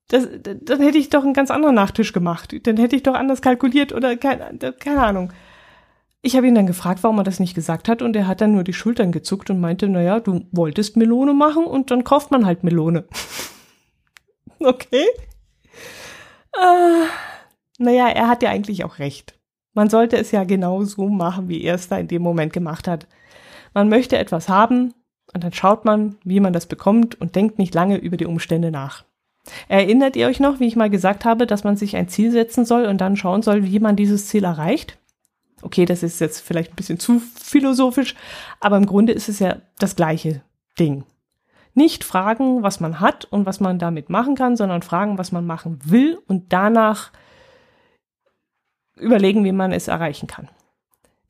Das, 0.09 0.29
dann 0.43 0.81
hätte 0.81 0.99
ich 0.99 1.11
doch 1.11 1.25
einen 1.25 1.35
ganz 1.35 1.51
anderen 1.51 1.75
Nachtisch 1.75 2.13
gemacht. 2.13 2.55
Dann 2.67 2.77
hätte 2.77 2.95
ich 2.95 3.03
doch 3.03 3.15
anders 3.15 3.43
kalkuliert 3.43 3.93
oder 3.93 4.17
keine, 4.17 4.73
keine 4.79 5.03
Ahnung. 5.03 5.33
Ich 6.23 6.37
habe 6.37 6.47
ihn 6.47 6.55
dann 6.55 6.67
gefragt, 6.67 7.03
warum 7.03 7.19
er 7.19 7.25
das 7.25 7.41
nicht 7.41 7.55
gesagt 7.55 7.89
hat 7.89 8.03
und 8.03 8.17
er 8.17 8.27
hat 8.27 8.41
dann 8.41 8.53
nur 8.53 8.65
die 8.65 8.73
Schultern 8.73 9.13
gezuckt 9.13 9.51
und 9.51 9.61
meinte, 9.61 9.89
naja, 9.89 10.21
du 10.21 10.47
wolltest 10.51 10.97
Melone 10.97 11.35
machen 11.35 11.65
und 11.65 11.91
dann 11.91 12.05
kauft 12.05 12.31
man 12.31 12.47
halt 12.47 12.65
Melone. 12.65 13.05
okay. 14.59 15.07
Äh, 16.53 17.07
naja, 17.79 18.09
er 18.09 18.29
hat 18.29 18.43
ja 18.43 18.51
eigentlich 18.51 18.85
auch 18.85 18.99
recht. 18.99 19.39
Man 19.75 19.91
sollte 19.91 20.17
es 20.17 20.31
ja 20.31 20.45
genau 20.45 20.85
so 20.85 21.09
machen, 21.09 21.49
wie 21.49 21.63
er 21.63 21.75
es 21.75 21.89
da 21.89 21.99
in 21.99 22.09
dem 22.09 22.23
Moment 22.23 22.53
gemacht 22.53 22.89
hat. 22.89 23.07
Man 23.75 23.89
möchte 23.89 24.17
etwas 24.17 24.49
haben 24.49 24.95
und 25.35 25.45
dann 25.45 25.53
schaut 25.53 25.85
man, 25.85 26.17
wie 26.25 26.41
man 26.41 26.53
das 26.53 26.67
bekommt 26.67 27.21
und 27.21 27.37
denkt 27.37 27.59
nicht 27.59 27.75
lange 27.75 27.99
über 27.99 28.17
die 28.17 28.27
Umstände 28.27 28.71
nach. 28.71 29.05
Erinnert 29.69 30.17
ihr 30.17 30.27
euch 30.27 30.41
noch, 30.41 30.61
wie 30.61 30.67
ich 30.67 30.77
mal 30.77 30.91
gesagt 30.91 31.25
habe, 31.25 31.47
dass 31.47 31.65
man 31.65 31.77
sich 31.77 31.97
ein 31.97 32.09
Ziel 32.09 32.33
setzen 32.33 32.65
soll 32.65 32.87
und 32.87 33.01
dann 33.01 33.17
schauen 33.17 33.43
soll, 33.43 33.65
wie 33.65 33.79
man 33.79 33.97
dieses 33.97 34.29
Ziel 34.29 34.45
erreicht? 34.45 34.99
Okay, 35.63 35.85
das 35.85 36.03
ist 36.03 36.21
jetzt 36.21 36.41
vielleicht 36.41 36.73
ein 36.73 36.77
bisschen 36.77 36.99
zu 36.99 37.21
philosophisch, 37.21 38.15
aber 38.61 38.77
im 38.77 38.87
Grunde 38.87 39.13
ist 39.13 39.29
es 39.29 39.39
ja 39.39 39.57
das 39.79 39.97
gleiche 39.97 40.43
Ding. 40.79 41.05
Nicht 41.75 42.05
fragen, 42.05 42.63
was 42.63 42.81
man 42.81 43.01
hat 43.01 43.27
und 43.27 43.47
was 43.47 43.61
man 43.61 43.79
damit 43.79 44.09
machen 44.09 44.35
kann, 44.35 44.57
sondern 44.57 44.83
fragen, 44.83 45.19
was 45.19 45.33
man 45.33 45.47
machen 45.47 45.79
will 45.85 46.19
und 46.27 46.53
danach 46.53 47.13
überlegen, 48.97 49.45
wie 49.45 49.53
man 49.53 49.73
es 49.73 49.89
erreichen 49.89 50.27
kann. 50.27 50.49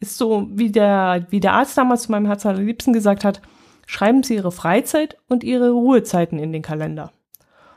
Ist 0.00 0.18
so, 0.18 0.48
wie 0.50 0.70
der, 0.70 1.26
wie 1.30 1.40
der 1.40 1.54
Arzt 1.54 1.76
damals 1.76 2.02
zu 2.02 2.12
meinem 2.12 2.26
Herz 2.26 2.44
allerliebsten 2.44 2.92
gesagt 2.92 3.24
hat, 3.24 3.40
schreiben 3.86 4.22
Sie 4.22 4.34
Ihre 4.34 4.52
Freizeit 4.52 5.16
und 5.28 5.44
Ihre 5.44 5.70
Ruhezeiten 5.70 6.38
in 6.38 6.52
den 6.52 6.62
Kalender. 6.62 7.12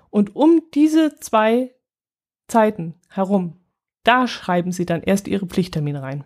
Und 0.10 0.36
um 0.36 0.62
diese 0.74 1.16
zwei 1.16 1.72
Zeiten 2.48 2.96
herum, 3.10 3.58
da 4.04 4.28
schreiben 4.28 4.72
Sie 4.72 4.86
dann 4.86 5.02
erst 5.02 5.28
Ihre 5.28 5.46
Pflichttermine 5.46 6.02
rein 6.02 6.26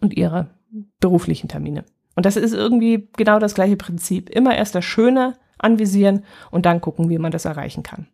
und 0.00 0.14
Ihre 0.14 0.50
beruflichen 1.00 1.48
Termine. 1.48 1.84
Und 2.14 2.26
das 2.26 2.36
ist 2.36 2.52
irgendwie 2.52 3.08
genau 3.16 3.38
das 3.38 3.54
gleiche 3.54 3.76
Prinzip. 3.76 4.28
Immer 4.28 4.56
erst 4.56 4.74
das 4.74 4.84
Schöne 4.84 5.38
anvisieren 5.56 6.24
und 6.50 6.66
dann 6.66 6.80
gucken, 6.80 7.08
wie 7.08 7.18
man 7.18 7.32
das 7.32 7.44
erreichen 7.44 7.82
kann. 7.82 8.08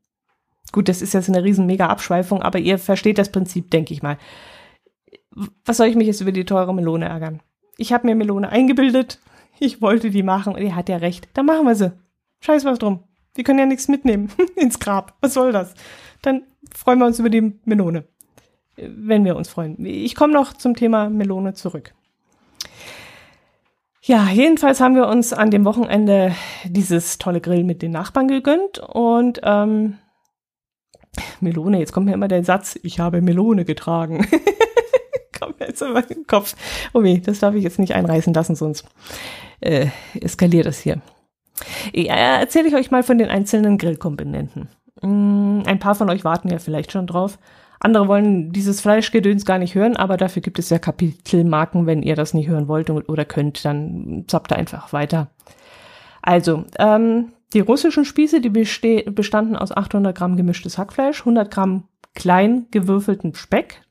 Gut, 0.72 0.88
das 0.88 1.02
ist 1.02 1.14
jetzt 1.14 1.28
eine 1.28 1.44
riesen 1.44 1.66
mega 1.66 1.86
Abschweifung, 1.86 2.42
aber 2.42 2.58
ihr 2.58 2.78
versteht 2.78 3.18
das 3.18 3.30
Prinzip, 3.30 3.70
denke 3.70 3.92
ich 3.92 4.02
mal. 4.02 4.18
Was 5.64 5.78
soll 5.78 5.88
ich 5.88 5.96
mich 5.96 6.06
jetzt 6.06 6.20
über 6.20 6.32
die 6.32 6.44
teure 6.44 6.74
Melone 6.74 7.06
ärgern? 7.06 7.40
Ich 7.76 7.92
habe 7.92 8.06
mir 8.06 8.14
Melone 8.14 8.48
eingebildet, 8.48 9.20
ich 9.58 9.80
wollte 9.80 10.10
die 10.10 10.22
machen 10.22 10.54
und 10.54 10.62
ihr 10.62 10.76
hat 10.76 10.88
ja 10.88 10.96
recht. 10.96 11.28
Dann 11.34 11.46
machen 11.46 11.66
wir 11.66 11.74
sie. 11.74 11.92
Scheiß 12.40 12.64
was 12.64 12.78
drum. 12.78 13.04
Wir 13.34 13.44
können 13.44 13.58
ja 13.58 13.66
nichts 13.66 13.88
mitnehmen 13.88 14.30
ins 14.56 14.78
Grab. 14.78 15.14
Was 15.20 15.34
soll 15.34 15.52
das? 15.52 15.74
Dann 16.22 16.42
freuen 16.74 16.98
wir 16.98 17.06
uns 17.06 17.18
über 17.18 17.30
die 17.30 17.58
Melone. 17.64 18.04
Wenn 18.76 19.24
wir 19.24 19.36
uns 19.36 19.48
freuen. 19.48 19.84
Ich 19.84 20.14
komme 20.14 20.32
noch 20.32 20.52
zum 20.52 20.74
Thema 20.74 21.08
Melone 21.08 21.54
zurück. 21.54 21.94
Ja, 24.02 24.28
jedenfalls 24.28 24.80
haben 24.80 24.96
wir 24.96 25.08
uns 25.08 25.32
an 25.32 25.50
dem 25.50 25.64
Wochenende 25.64 26.34
dieses 26.64 27.18
tolle 27.18 27.40
Grill 27.40 27.64
mit 27.64 27.80
den 27.80 27.92
Nachbarn 27.92 28.28
gegönnt 28.28 28.78
und 28.78 29.40
ähm, 29.42 29.96
Melone, 31.40 31.78
jetzt 31.78 31.92
kommt 31.92 32.06
mir 32.06 32.12
immer 32.12 32.28
der 32.28 32.44
Satz, 32.44 32.78
ich 32.82 33.00
habe 33.00 33.22
Melone 33.22 33.64
getragen. 33.64 34.26
kommt 35.44 35.60
mir 35.60 35.66
jetzt 35.66 35.82
in 35.82 35.94
den 35.94 36.26
Kopf. 36.26 36.54
Oh 36.92 37.02
weh, 37.02 37.18
das 37.18 37.40
darf 37.40 37.54
ich 37.54 37.64
jetzt 37.64 37.78
nicht 37.78 37.94
einreißen 37.94 38.32
lassen, 38.34 38.54
sonst 38.54 38.86
äh, 39.60 39.88
eskaliert 40.20 40.66
es 40.66 40.80
hier. 40.80 41.00
Ja, 41.92 42.38
erzähle 42.38 42.68
ich 42.68 42.74
euch 42.74 42.90
mal 42.90 43.02
von 43.02 43.18
den 43.18 43.28
einzelnen 43.28 43.78
Grillkomponenten. 43.78 44.68
Mm, 45.02 45.62
ein 45.66 45.78
paar 45.78 45.94
von 45.94 46.10
euch 46.10 46.24
warten 46.24 46.48
ja 46.48 46.58
vielleicht 46.58 46.92
schon 46.92 47.06
drauf. 47.06 47.38
Andere 47.80 48.08
wollen 48.08 48.52
dieses 48.52 48.80
Fleischgedöns 48.80 49.44
gar 49.44 49.58
nicht 49.58 49.74
hören, 49.74 49.96
aber 49.96 50.16
dafür 50.16 50.40
gibt 50.40 50.58
es 50.58 50.70
ja 50.70 50.78
Kapitelmarken. 50.78 51.86
Wenn 51.86 52.02
ihr 52.02 52.16
das 52.16 52.32
nicht 52.32 52.48
hören 52.48 52.66
wollt 52.66 52.88
oder 52.88 53.24
könnt, 53.24 53.64
dann 53.64 54.24
zappt 54.26 54.50
da 54.50 54.56
einfach 54.56 54.92
weiter. 54.92 55.28
Also, 56.22 56.64
ähm, 56.78 57.32
die 57.52 57.60
russischen 57.60 58.04
Spieße, 58.04 58.40
die 58.40 58.48
bestanden 58.48 59.54
aus 59.54 59.76
800 59.76 60.16
Gramm 60.16 60.36
gemischtes 60.36 60.78
Hackfleisch, 60.78 61.20
100 61.20 61.50
Gramm 61.50 61.84
klein 62.14 62.66
gewürfelten 62.70 63.34
Speck. 63.34 63.82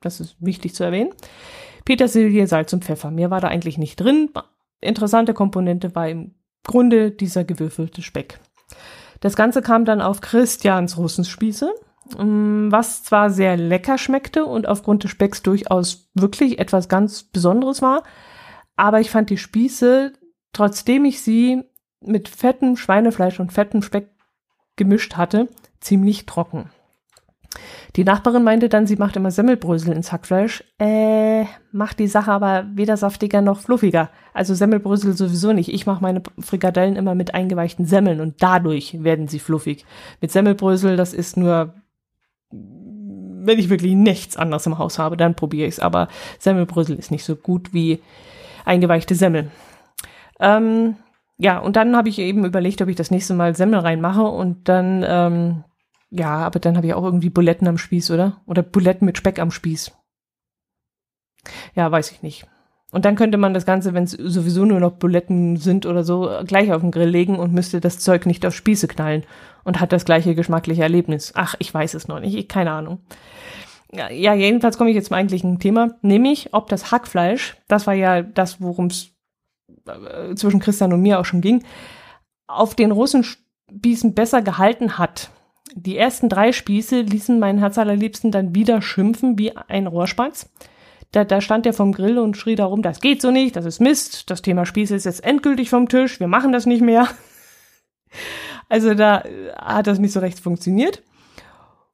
Das 0.00 0.20
ist 0.20 0.36
wichtig 0.40 0.74
zu 0.74 0.84
erwähnen. 0.84 1.12
Petersilie, 1.84 2.46
Salz 2.46 2.72
und 2.72 2.84
Pfeffer. 2.84 3.10
Mehr 3.10 3.30
war 3.30 3.40
da 3.40 3.48
eigentlich 3.48 3.78
nicht 3.78 3.96
drin. 3.96 4.30
Interessante 4.80 5.34
Komponente 5.34 5.94
war 5.94 6.08
im 6.08 6.34
Grunde 6.64 7.10
dieser 7.10 7.44
gewürfelte 7.44 8.02
Speck. 8.02 8.40
Das 9.20 9.36
Ganze 9.36 9.62
kam 9.62 9.84
dann 9.84 10.00
auf 10.00 10.20
Christians 10.20 10.98
Russenspieße. 10.98 11.72
Mm, 12.18 12.70
was 12.70 13.02
zwar 13.02 13.30
sehr 13.30 13.56
lecker 13.56 13.98
schmeckte 13.98 14.44
und 14.44 14.68
aufgrund 14.68 15.04
des 15.04 15.10
Specks 15.10 15.42
durchaus 15.42 16.08
wirklich 16.14 16.58
etwas 16.58 16.88
ganz 16.88 17.24
Besonderes 17.24 17.82
war, 17.82 18.04
aber 18.76 19.00
ich 19.00 19.10
fand 19.10 19.30
die 19.30 19.38
Spieße, 19.38 20.12
trotzdem 20.52 21.04
ich 21.04 21.22
sie 21.22 21.64
mit 22.00 22.28
fettem 22.28 22.76
Schweinefleisch 22.76 23.40
und 23.40 23.52
fettem 23.52 23.82
Speck 23.82 24.10
gemischt 24.76 25.16
hatte, 25.16 25.48
ziemlich 25.80 26.26
trocken. 26.26 26.70
Die 27.96 28.04
Nachbarin 28.04 28.44
meinte 28.44 28.68
dann, 28.68 28.86
sie 28.86 28.96
macht 28.96 29.16
immer 29.16 29.30
Semmelbrösel 29.30 29.94
ins 29.94 30.12
Hackfleisch. 30.12 30.64
Äh, 30.78 31.44
macht 31.72 31.98
die 31.98 32.08
Sache 32.08 32.32
aber 32.32 32.66
weder 32.74 32.96
saftiger 32.96 33.40
noch 33.40 33.60
fluffiger. 33.60 34.10
Also 34.34 34.54
Semmelbrösel 34.54 35.14
sowieso 35.14 35.52
nicht. 35.52 35.72
Ich 35.72 35.86
mache 35.86 36.02
meine 36.02 36.22
Frikadellen 36.38 36.96
immer 36.96 37.14
mit 37.14 37.34
eingeweichten 37.34 37.86
Semmeln 37.86 38.20
und 38.20 38.42
dadurch 38.42 39.02
werden 39.02 39.28
sie 39.28 39.38
fluffig. 39.38 39.84
Mit 40.20 40.30
Semmelbrösel, 40.30 40.96
das 40.96 41.14
ist 41.14 41.36
nur 41.36 41.74
wenn 43.46 43.58
ich 43.58 43.70
wirklich 43.70 43.94
nichts 43.94 44.36
anderes 44.36 44.66
im 44.66 44.78
Haus 44.78 44.98
habe, 44.98 45.16
dann 45.16 45.34
probiere 45.34 45.68
ich 45.68 45.74
es. 45.74 45.80
Aber 45.80 46.08
Semmelbrösel 46.38 46.98
ist 46.98 47.10
nicht 47.10 47.24
so 47.24 47.36
gut 47.36 47.72
wie 47.72 48.00
eingeweichte 48.64 49.14
Semmel. 49.14 49.50
Ähm, 50.40 50.96
ja, 51.38 51.58
und 51.58 51.76
dann 51.76 51.96
habe 51.96 52.08
ich 52.08 52.18
eben 52.18 52.44
überlegt, 52.44 52.82
ob 52.82 52.88
ich 52.88 52.96
das 52.96 53.10
nächste 53.10 53.34
Mal 53.34 53.54
Semmel 53.54 53.80
reinmache 53.80 54.22
und 54.22 54.68
dann, 54.68 55.04
ähm, 55.06 55.64
ja, 56.10 56.38
aber 56.38 56.60
dann 56.60 56.76
habe 56.76 56.86
ich 56.86 56.94
auch 56.94 57.04
irgendwie 57.04 57.30
Buletten 57.30 57.68
am 57.68 57.78
Spieß, 57.78 58.10
oder? 58.10 58.40
Oder 58.46 58.62
Buletten 58.62 59.06
mit 59.06 59.18
Speck 59.18 59.38
am 59.38 59.50
Spieß. 59.50 59.92
Ja, 61.74 61.90
weiß 61.90 62.12
ich 62.12 62.22
nicht. 62.22 62.46
Und 62.92 63.04
dann 63.04 63.16
könnte 63.16 63.36
man 63.36 63.52
das 63.52 63.66
Ganze, 63.66 63.94
wenn 63.94 64.04
es 64.04 64.12
sowieso 64.12 64.64
nur 64.64 64.80
noch 64.80 64.92
Buletten 64.92 65.56
sind 65.56 65.86
oder 65.86 66.04
so, 66.04 66.30
gleich 66.46 66.72
auf 66.72 66.82
den 66.82 66.92
Grill 66.92 67.08
legen 67.08 67.38
und 67.38 67.52
müsste 67.52 67.80
das 67.80 67.98
Zeug 67.98 68.26
nicht 68.26 68.46
auf 68.46 68.54
Spieße 68.54 68.86
knallen 68.88 69.24
und 69.64 69.80
hat 69.80 69.92
das 69.92 70.04
gleiche 70.04 70.34
geschmackliche 70.34 70.82
Erlebnis. 70.82 71.32
Ach, 71.34 71.56
ich 71.58 71.72
weiß 71.74 71.94
es 71.94 72.08
noch 72.08 72.20
nicht, 72.20 72.48
keine 72.48 72.70
Ahnung. 72.70 73.00
Ja, 73.92 74.34
jedenfalls 74.34 74.78
komme 74.78 74.90
ich 74.90 74.96
jetzt 74.96 75.08
zum 75.08 75.16
eigentlichen 75.16 75.58
Thema, 75.58 75.96
nämlich 76.02 76.54
ob 76.54 76.68
das 76.68 76.90
Hackfleisch, 76.90 77.56
das 77.68 77.86
war 77.86 77.94
ja 77.94 78.22
das, 78.22 78.60
worum 78.60 78.86
es 78.86 79.10
äh, 79.86 80.34
zwischen 80.34 80.60
Christian 80.60 80.92
und 80.92 81.02
mir 81.02 81.20
auch 81.20 81.24
schon 81.24 81.40
ging, 81.40 81.64
auf 82.46 82.74
den 82.74 82.92
Russenspießen 82.92 84.14
besser 84.14 84.42
gehalten 84.42 84.98
hat. 84.98 85.30
Die 85.74 85.96
ersten 85.96 86.28
drei 86.28 86.52
Spieße 86.52 87.00
ließen 87.00 87.38
meinen 87.38 87.58
Herz 87.58 87.78
allerliebsten 87.78 88.30
dann 88.30 88.54
wieder 88.54 88.80
schimpfen 88.82 89.38
wie 89.38 89.56
ein 89.56 89.86
Rohrspatz. 89.86 90.50
Da, 91.12 91.24
da 91.24 91.40
stand 91.40 91.66
er 91.66 91.72
vom 91.72 91.92
Grill 91.92 92.18
und 92.18 92.36
schrie 92.36 92.56
darum, 92.56 92.82
das 92.82 93.00
geht 93.00 93.22
so 93.22 93.30
nicht, 93.30 93.56
das 93.56 93.64
ist 93.64 93.80
Mist, 93.80 94.30
das 94.30 94.42
Thema 94.42 94.66
Spieße 94.66 94.94
ist 94.94 95.04
jetzt 95.04 95.24
endgültig 95.24 95.70
vom 95.70 95.88
Tisch, 95.88 96.20
wir 96.20 96.28
machen 96.28 96.52
das 96.52 96.66
nicht 96.66 96.82
mehr. 96.82 97.08
Also 98.68 98.94
da 98.94 99.22
hat 99.56 99.86
das 99.86 100.00
nicht 100.00 100.10
so 100.10 100.18
recht 100.18 100.40
funktioniert. 100.40 101.00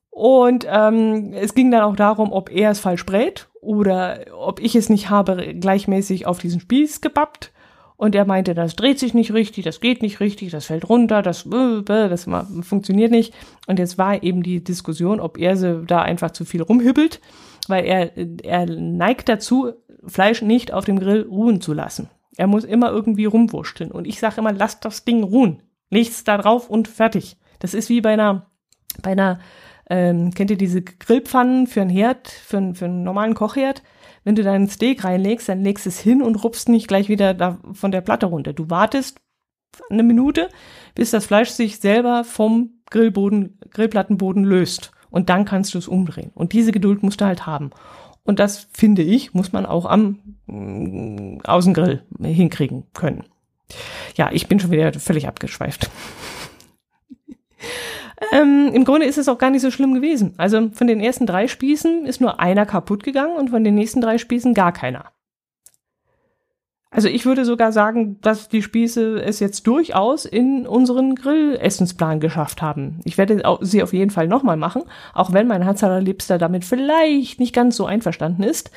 Und 0.08 0.66
ähm, 0.66 1.34
es 1.34 1.54
ging 1.54 1.70
dann 1.70 1.82
auch 1.82 1.96
darum, 1.96 2.32
ob 2.32 2.50
er 2.50 2.70
es 2.70 2.80
falsch 2.80 3.04
brät 3.04 3.48
oder 3.60 4.24
ob 4.34 4.58
ich 4.58 4.74
es 4.74 4.88
nicht 4.88 5.10
habe 5.10 5.54
gleichmäßig 5.54 6.26
auf 6.26 6.38
diesen 6.38 6.60
Spieß 6.60 7.02
gebappt. 7.02 7.52
Und 8.02 8.16
er 8.16 8.24
meinte, 8.24 8.52
das 8.52 8.74
dreht 8.74 8.98
sich 8.98 9.14
nicht 9.14 9.32
richtig, 9.32 9.64
das 9.64 9.78
geht 9.78 10.02
nicht 10.02 10.18
richtig, 10.18 10.50
das 10.50 10.66
fällt 10.66 10.88
runter, 10.88 11.22
das, 11.22 11.48
das 11.84 12.24
funktioniert 12.24 13.12
nicht. 13.12 13.32
Und 13.68 13.78
jetzt 13.78 13.96
war 13.96 14.24
eben 14.24 14.42
die 14.42 14.64
Diskussion, 14.64 15.20
ob 15.20 15.38
er 15.38 15.54
da 15.84 16.02
einfach 16.02 16.32
zu 16.32 16.44
viel 16.44 16.62
rumhübbelt, 16.62 17.20
weil 17.68 17.84
er, 17.84 18.10
er 18.42 18.66
neigt 18.66 19.28
dazu, 19.28 19.74
Fleisch 20.04 20.42
nicht 20.42 20.72
auf 20.72 20.84
dem 20.84 20.98
Grill 20.98 21.28
ruhen 21.30 21.60
zu 21.60 21.74
lassen. 21.74 22.10
Er 22.36 22.48
muss 22.48 22.64
immer 22.64 22.90
irgendwie 22.90 23.26
rumwurschteln. 23.26 23.92
Und 23.92 24.08
ich 24.08 24.18
sage 24.18 24.38
immer, 24.38 24.52
lass 24.52 24.80
das 24.80 25.04
Ding 25.04 25.22
ruhen. 25.22 25.62
Nichts 25.88 26.24
da 26.24 26.38
drauf 26.38 26.68
und 26.68 26.88
fertig. 26.88 27.36
Das 27.60 27.72
ist 27.72 27.88
wie 27.88 28.00
bei 28.00 28.14
einer, 28.14 28.50
bei 29.00 29.12
einer, 29.12 29.38
ähm, 29.88 30.34
kennt 30.34 30.50
ihr 30.50 30.58
diese 30.58 30.82
Grillpfannen 30.82 31.68
für 31.68 31.82
einen 31.82 31.90
Herd, 31.90 32.26
für, 32.26 32.56
einen, 32.56 32.74
für 32.74 32.86
einen 32.86 33.04
normalen 33.04 33.34
Kochherd? 33.34 33.84
Wenn 34.24 34.34
du 34.34 34.42
deinen 34.42 34.68
Steak 34.68 35.04
reinlegst, 35.04 35.48
dann 35.48 35.62
legst 35.62 35.86
es 35.86 35.98
hin 35.98 36.22
und 36.22 36.36
rupst 36.36 36.68
nicht 36.68 36.88
gleich 36.88 37.08
wieder 37.08 37.34
da 37.34 37.58
von 37.72 37.90
der 37.90 38.00
Platte 38.00 38.26
runter. 38.26 38.52
Du 38.52 38.70
wartest 38.70 39.20
eine 39.90 40.02
Minute, 40.02 40.48
bis 40.94 41.10
das 41.10 41.26
Fleisch 41.26 41.50
sich 41.50 41.78
selber 41.78 42.24
vom 42.24 42.82
Grillboden, 42.90 43.58
Grillplattenboden 43.70 44.44
löst. 44.44 44.92
Und 45.10 45.28
dann 45.28 45.44
kannst 45.44 45.74
du 45.74 45.78
es 45.78 45.88
umdrehen. 45.88 46.30
Und 46.34 46.52
diese 46.52 46.72
Geduld 46.72 47.02
musst 47.02 47.20
du 47.20 47.26
halt 47.26 47.46
haben. 47.46 47.70
Und 48.24 48.38
das 48.38 48.68
finde 48.72 49.02
ich, 49.02 49.34
muss 49.34 49.52
man 49.52 49.66
auch 49.66 49.84
am 49.86 50.20
äh, 50.48 51.38
Außengrill 51.46 52.04
hinkriegen 52.22 52.84
können. 52.94 53.24
Ja, 54.16 54.30
ich 54.32 54.48
bin 54.48 54.60
schon 54.60 54.70
wieder 54.70 54.92
völlig 54.92 55.26
abgeschweift. 55.26 55.90
Ähm, 58.30 58.70
Im 58.72 58.84
Grunde 58.84 59.06
ist 59.06 59.18
es 59.18 59.28
auch 59.28 59.38
gar 59.38 59.50
nicht 59.50 59.62
so 59.62 59.70
schlimm 59.70 59.94
gewesen. 59.94 60.34
Also 60.36 60.70
von 60.72 60.86
den 60.86 61.00
ersten 61.00 61.26
drei 61.26 61.48
Spießen 61.48 62.06
ist 62.06 62.20
nur 62.20 62.40
einer 62.40 62.66
kaputt 62.66 63.02
gegangen 63.02 63.36
und 63.36 63.50
von 63.50 63.64
den 63.64 63.74
nächsten 63.74 64.00
drei 64.00 64.18
Spießen 64.18 64.54
gar 64.54 64.72
keiner. 64.72 65.06
Also 66.94 67.08
ich 67.08 67.24
würde 67.24 67.46
sogar 67.46 67.72
sagen, 67.72 68.20
dass 68.20 68.50
die 68.50 68.60
Spieße 68.60 69.22
es 69.22 69.40
jetzt 69.40 69.66
durchaus 69.66 70.26
in 70.26 70.66
unseren 70.66 71.14
Grillessensplan 71.14 72.20
geschafft 72.20 72.60
haben. 72.60 73.00
Ich 73.04 73.16
werde 73.16 73.42
sie 73.62 73.82
auf 73.82 73.94
jeden 73.94 74.10
Fall 74.10 74.28
nochmal 74.28 74.58
machen, 74.58 74.82
auch 75.14 75.32
wenn 75.32 75.46
mein 75.46 75.64
Hansaler 75.64 76.02
Liebster 76.02 76.36
damit 76.36 76.66
vielleicht 76.66 77.40
nicht 77.40 77.54
ganz 77.54 77.76
so 77.76 77.86
einverstanden 77.86 78.42
ist. 78.42 78.70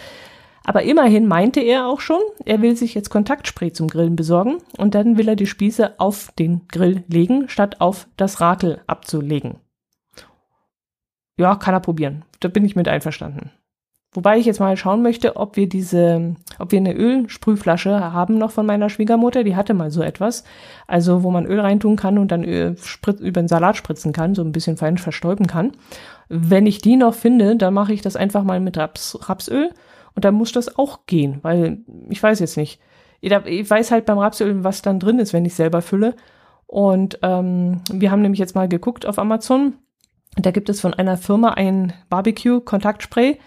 Aber 0.66 0.84
immerhin 0.84 1.28
meinte 1.28 1.60
er 1.60 1.88
auch 1.88 2.00
schon, 2.00 2.20
er 2.44 2.62
will 2.62 2.76
sich 2.76 2.96
jetzt 2.96 3.10
Kontaktspray 3.10 3.72
zum 3.72 3.88
Grillen 3.88 4.16
besorgen 4.16 4.58
und 4.78 4.96
dann 4.96 5.18
will 5.18 5.30
er 5.30 5.36
die 5.36 5.46
Spieße 5.46 6.00
auf 6.00 6.32
den 6.38 6.68
Grill 6.68 7.04
legen, 7.08 7.48
statt 7.50 7.82
auf 7.82 8.08
das 8.18 8.42
Rakel 8.42 8.82
abzulegen. 8.88 9.58
Ja, 11.38 11.56
kann 11.56 11.76
er 11.76 11.82
probieren. 11.82 12.26
Da 12.40 12.48
bin 12.48 12.66
ich 12.66 12.76
mit 12.76 12.88
einverstanden. 12.88 13.52
Wobei 14.16 14.38
ich 14.38 14.46
jetzt 14.46 14.62
mal 14.62 14.78
schauen 14.78 15.02
möchte, 15.02 15.36
ob 15.36 15.58
wir 15.58 15.68
diese, 15.68 16.36
ob 16.58 16.72
wir 16.72 16.80
eine 16.80 16.96
Ölsprühflasche 16.96 18.14
haben 18.14 18.38
noch 18.38 18.52
von 18.52 18.66
meiner 18.66 18.90
Schwiegermutter. 18.90 19.44
Die 19.44 19.58
hatte 19.58 19.74
mal 19.74 19.92
so 19.92 20.02
etwas. 20.02 20.46
Also, 20.88 21.22
wo 21.22 21.32
man 21.32 21.46
Öl 21.46 21.60
reintun 21.60 21.98
kann 21.98 22.18
und 22.18 22.32
dann 22.32 22.46
Öl 22.46 22.78
über 23.20 23.42
den 23.42 23.50
Salat 23.50 23.76
spritzen 23.76 24.14
kann, 24.14 24.34
so 24.34 24.42
ein 24.42 24.54
bisschen 24.54 24.78
fein 24.78 24.98
verstäuben 24.98 25.48
kann. 25.48 25.74
Wenn 26.30 26.66
ich 26.66 26.80
die 26.80 26.96
noch 26.96 27.14
finde, 27.14 27.58
dann 27.58 27.74
mache 27.74 27.92
ich 27.92 28.02
das 28.02 28.16
einfach 28.16 28.46
mal 28.46 28.62
mit 28.62 28.78
Raps, 28.78 29.18
Rapsöl 29.30 29.72
und 30.16 30.26
dann 30.26 30.36
muss 30.36 30.52
das 30.52 30.78
auch 30.78 31.06
gehen, 31.06 31.40
weil 31.42 31.80
ich 32.10 32.22
weiß 32.22 32.40
jetzt 32.40 32.58
nicht. 32.58 32.80
Ich 33.22 33.32
weiß 33.32 33.92
halt 33.92 34.06
beim 34.06 34.20
Rapsöl, 34.20 34.64
was 34.64 34.82
dann 34.82 35.00
drin 35.00 35.20
ist, 35.20 35.34
wenn 35.34 35.46
ich 35.46 35.56
selber 35.56 35.82
fülle. 35.82 36.16
Und 36.68 37.20
ähm, 37.24 37.82
wir 37.92 38.12
haben 38.12 38.22
nämlich 38.22 38.40
jetzt 38.40 38.56
mal 38.56 38.68
geguckt 38.68 39.06
auf 39.06 39.18
Amazon. 39.18 39.76
Da 40.38 40.52
gibt 40.52 40.70
es 40.70 40.82
von 40.82 40.94
einer 40.94 41.18
Firma 41.18 41.52
ein 41.52 41.94
Barbecue-Kontaktspray 42.10 43.40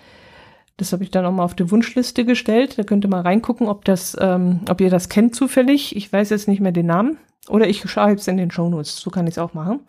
das 0.78 0.92
habe 0.92 1.02
ich 1.02 1.10
dann 1.10 1.26
auch 1.26 1.32
mal 1.32 1.42
auf 1.42 1.54
die 1.54 1.70
Wunschliste 1.70 2.24
gestellt. 2.24 2.78
Da 2.78 2.84
könnt 2.84 3.04
ihr 3.04 3.10
mal 3.10 3.20
reingucken, 3.20 3.68
ob 3.68 3.84
das, 3.84 4.16
ähm, 4.20 4.60
ob 4.70 4.80
ihr 4.80 4.90
das 4.90 5.08
kennt 5.08 5.34
zufällig. 5.34 5.94
Ich 5.96 6.10
weiß 6.10 6.30
jetzt 6.30 6.46
nicht 6.46 6.60
mehr 6.60 6.72
den 6.72 6.86
Namen. 6.86 7.18
Oder 7.48 7.66
ich 7.66 7.82
schreibe 7.90 8.20
es 8.20 8.28
in 8.28 8.36
den 8.36 8.52
Shownotes. 8.52 8.96
So 8.96 9.10
kann 9.10 9.26
ich 9.26 9.34
es 9.34 9.38
auch 9.38 9.54
machen. 9.54 9.80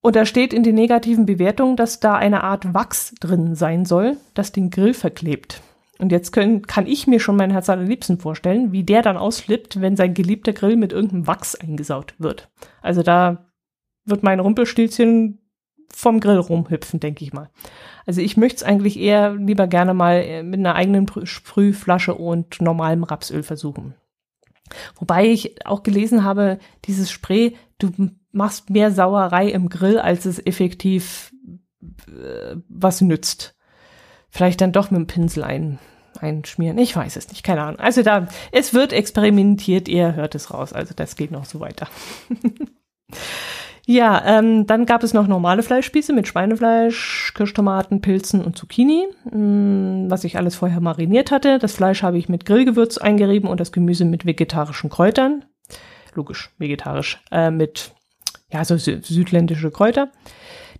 Und 0.00 0.16
da 0.16 0.24
steht 0.24 0.52
in 0.52 0.62
den 0.62 0.76
negativen 0.76 1.26
Bewertungen, 1.26 1.76
dass 1.76 2.00
da 2.00 2.14
eine 2.14 2.44
Art 2.44 2.72
Wachs 2.72 3.14
drin 3.20 3.54
sein 3.54 3.84
soll, 3.84 4.16
das 4.34 4.52
den 4.52 4.70
Grill 4.70 4.94
verklebt. 4.94 5.60
Und 5.98 6.12
jetzt 6.12 6.30
können, 6.32 6.62
kann 6.62 6.86
ich 6.86 7.08
mir 7.08 7.18
schon 7.18 7.36
mein 7.36 7.50
Herz 7.50 7.68
allerliebsten 7.68 8.18
vorstellen, 8.18 8.70
wie 8.70 8.84
der 8.84 9.02
dann 9.02 9.16
ausflippt, 9.16 9.80
wenn 9.80 9.96
sein 9.96 10.14
geliebter 10.14 10.52
Grill 10.52 10.76
mit 10.76 10.92
irgendeinem 10.92 11.26
Wachs 11.26 11.56
eingesaut 11.56 12.14
wird. 12.18 12.48
Also 12.80 13.02
da 13.02 13.46
wird 14.04 14.22
mein 14.22 14.38
Rumpelstilzchen 14.38 15.40
vom 15.92 16.20
Grill 16.20 16.38
rumhüpfen, 16.38 17.00
denke 17.00 17.24
ich 17.24 17.32
mal. 17.32 17.50
Also 18.06 18.20
ich 18.20 18.36
möchte 18.36 18.58
es 18.58 18.62
eigentlich 18.62 18.98
eher 18.98 19.34
lieber 19.34 19.66
gerne 19.66 19.94
mal 19.94 20.22
äh, 20.22 20.42
mit 20.42 20.60
einer 20.60 20.76
eigenen 20.76 21.06
Sprühflasche 21.24 22.14
und 22.14 22.60
normalem 22.60 23.02
Rapsöl 23.02 23.42
versuchen. 23.42 23.94
Wobei 24.96 25.26
ich 25.26 25.66
auch 25.66 25.82
gelesen 25.82 26.24
habe, 26.24 26.58
dieses 26.84 27.10
Spray, 27.10 27.56
du 27.78 27.90
machst 28.32 28.70
mehr 28.70 28.90
Sauerei 28.90 29.48
im 29.48 29.68
Grill, 29.68 29.98
als 29.98 30.26
es 30.26 30.44
effektiv 30.44 31.32
äh, 32.08 32.56
was 32.68 33.00
nützt. 33.00 33.54
Vielleicht 34.30 34.60
dann 34.60 34.72
doch 34.72 34.90
mit 34.90 34.98
dem 34.98 35.06
Pinsel 35.06 35.44
ein, 35.44 35.78
einschmieren. 36.20 36.78
Ich 36.78 36.94
weiß 36.94 37.16
es 37.16 37.28
nicht, 37.28 37.42
keine 37.42 37.62
Ahnung. 37.62 37.80
Also 37.80 38.02
da, 38.02 38.28
es 38.52 38.74
wird 38.74 38.92
experimentiert, 38.92 39.88
ihr 39.88 40.14
hört 40.14 40.34
es 40.34 40.52
raus. 40.52 40.72
Also 40.72 40.94
das 40.94 41.16
geht 41.16 41.30
noch 41.30 41.44
so 41.44 41.60
weiter. 41.60 41.88
Ja, 43.90 44.22
ähm, 44.26 44.66
dann 44.66 44.84
gab 44.84 45.02
es 45.02 45.14
noch 45.14 45.26
normale 45.28 45.62
Fleischspieße 45.62 46.12
mit 46.12 46.28
Schweinefleisch, 46.28 47.32
Kirschtomaten, 47.34 48.02
Pilzen 48.02 48.44
und 48.44 48.54
Zucchini, 48.54 49.06
mm, 49.24 50.10
was 50.10 50.24
ich 50.24 50.36
alles 50.36 50.56
vorher 50.56 50.80
mariniert 50.80 51.30
hatte. 51.30 51.58
Das 51.58 51.72
Fleisch 51.72 52.02
habe 52.02 52.18
ich 52.18 52.28
mit 52.28 52.44
Grillgewürz 52.44 52.98
eingerieben 52.98 53.48
und 53.48 53.60
das 53.60 53.72
Gemüse 53.72 54.04
mit 54.04 54.26
vegetarischen 54.26 54.90
Kräutern. 54.90 55.46
Logisch, 56.14 56.50
vegetarisch, 56.58 57.22
äh, 57.30 57.50
mit 57.50 57.92
ja, 58.52 58.62
so 58.62 58.76
sü 58.76 59.00
südländische 59.02 59.70
Kräuter. 59.70 60.12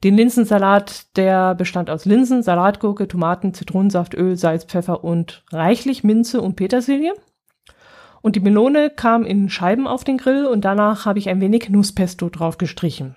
Den 0.04 0.14
Linsensalat, 0.14 1.16
der 1.16 1.54
bestand 1.54 1.88
aus 1.88 2.04
Linsen, 2.04 2.42
Salatgurke, 2.42 3.08
Tomaten, 3.08 3.54
Zitronensaft, 3.54 4.12
Öl, 4.12 4.36
Salz, 4.36 4.64
Pfeffer 4.64 5.02
und 5.02 5.44
reichlich 5.50 6.04
Minze 6.04 6.42
und 6.42 6.56
Petersilie. 6.56 7.14
Und 8.22 8.36
die 8.36 8.40
Melone 8.40 8.90
kam 8.90 9.24
in 9.24 9.48
Scheiben 9.48 9.86
auf 9.86 10.04
den 10.04 10.18
Grill 10.18 10.46
und 10.46 10.64
danach 10.64 11.06
habe 11.06 11.18
ich 11.18 11.28
ein 11.28 11.40
wenig 11.40 11.68
Nusspesto 11.68 12.28
drauf 12.28 12.58
gestrichen. 12.58 13.16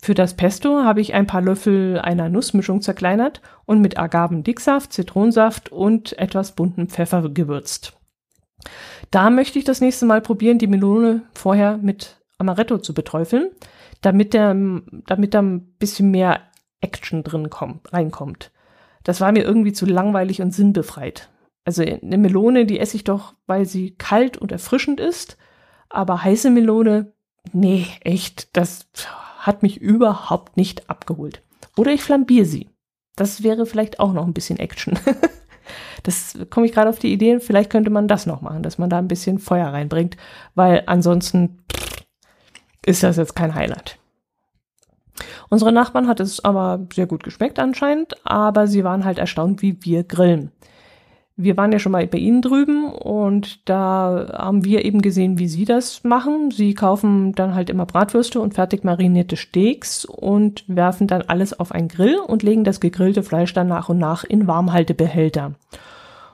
Für 0.00 0.14
das 0.14 0.34
Pesto 0.34 0.82
habe 0.84 1.00
ich 1.00 1.14
ein 1.14 1.26
paar 1.26 1.40
Löffel 1.40 1.98
einer 1.98 2.28
Nussmischung 2.28 2.82
zerkleinert 2.82 3.40
und 3.64 3.80
mit 3.80 3.98
Agavendicksaft, 3.98 4.92
Zitronensaft 4.92 5.72
und 5.72 6.18
etwas 6.18 6.52
bunten 6.52 6.88
Pfeffer 6.88 7.28
gewürzt. 7.30 7.94
Da 9.10 9.30
möchte 9.30 9.58
ich 9.58 9.64
das 9.64 9.80
nächste 9.80 10.06
Mal 10.06 10.20
probieren, 10.20 10.58
die 10.58 10.66
Melone 10.66 11.22
vorher 11.32 11.78
mit 11.78 12.16
Amaretto 12.38 12.78
zu 12.78 12.92
beträufeln, 12.92 13.50
damit, 14.00 14.34
der, 14.34 14.54
damit 15.06 15.34
da 15.34 15.40
ein 15.40 15.74
bisschen 15.78 16.10
mehr 16.10 16.40
Action 16.80 17.22
drin 17.22 17.48
kommt, 17.48 17.92
reinkommt. 17.92 18.50
Das 19.04 19.20
war 19.20 19.32
mir 19.32 19.44
irgendwie 19.44 19.72
zu 19.72 19.86
langweilig 19.86 20.42
und 20.42 20.52
sinnbefreit. 20.52 21.30
Also 21.64 21.82
eine 21.82 22.18
Melone, 22.18 22.66
die 22.66 22.78
esse 22.78 22.96
ich 22.96 23.04
doch, 23.04 23.34
weil 23.46 23.64
sie 23.64 23.92
kalt 23.92 24.36
und 24.36 24.52
erfrischend 24.52 25.00
ist. 25.00 25.38
Aber 25.88 26.22
heiße 26.22 26.50
Melone, 26.50 27.12
nee, 27.52 27.86
echt, 28.00 28.54
das 28.56 28.86
hat 29.38 29.62
mich 29.62 29.80
überhaupt 29.80 30.56
nicht 30.56 30.90
abgeholt. 30.90 31.42
Oder 31.76 31.92
ich 31.92 32.02
flambiere 32.02 32.46
sie. 32.46 32.68
Das 33.16 33.42
wäre 33.42 33.66
vielleicht 33.66 34.00
auch 34.00 34.12
noch 34.12 34.26
ein 34.26 34.34
bisschen 34.34 34.58
Action. 34.58 34.98
das 36.02 36.38
komme 36.50 36.66
ich 36.66 36.72
gerade 36.72 36.90
auf 36.90 36.98
die 36.98 37.12
Idee, 37.12 37.40
vielleicht 37.40 37.70
könnte 37.70 37.90
man 37.90 38.08
das 38.08 38.26
noch 38.26 38.42
machen, 38.42 38.62
dass 38.62 38.78
man 38.78 38.90
da 38.90 38.98
ein 38.98 39.08
bisschen 39.08 39.38
Feuer 39.38 39.68
reinbringt, 39.68 40.16
weil 40.54 40.82
ansonsten 40.86 41.62
ist 42.84 43.02
das 43.02 43.16
jetzt 43.16 43.34
kein 43.34 43.54
Highlight. 43.54 43.98
Unsere 45.48 45.72
Nachbarn 45.72 46.08
hat 46.08 46.20
es 46.20 46.44
aber 46.44 46.86
sehr 46.92 47.06
gut 47.06 47.22
geschmeckt 47.22 47.58
anscheinend, 47.58 48.14
aber 48.26 48.66
sie 48.66 48.82
waren 48.82 49.04
halt 49.04 49.18
erstaunt, 49.18 49.62
wie 49.62 49.78
wir 49.82 50.02
grillen 50.04 50.50
wir 51.36 51.56
waren 51.56 51.72
ja 51.72 51.80
schon 51.80 51.92
mal 51.92 52.06
bei 52.06 52.18
Ihnen 52.18 52.42
drüben 52.42 52.92
und 52.92 53.68
da 53.68 54.28
haben 54.32 54.64
wir 54.64 54.84
eben 54.84 55.02
gesehen, 55.02 55.38
wie 55.38 55.48
Sie 55.48 55.64
das 55.64 56.04
machen. 56.04 56.52
Sie 56.52 56.74
kaufen 56.74 57.32
dann 57.32 57.56
halt 57.56 57.70
immer 57.70 57.86
Bratwürste 57.86 58.40
und 58.40 58.54
fertig 58.54 58.84
marinierte 58.84 59.36
Steaks 59.36 60.04
und 60.04 60.64
werfen 60.68 61.08
dann 61.08 61.22
alles 61.22 61.58
auf 61.58 61.72
einen 61.72 61.88
Grill 61.88 62.18
und 62.18 62.44
legen 62.44 62.62
das 62.62 62.78
gegrillte 62.78 63.24
Fleisch 63.24 63.52
dann 63.52 63.66
nach 63.66 63.88
und 63.88 63.98
nach 63.98 64.22
in 64.22 64.46
Warmhaltebehälter. 64.46 65.54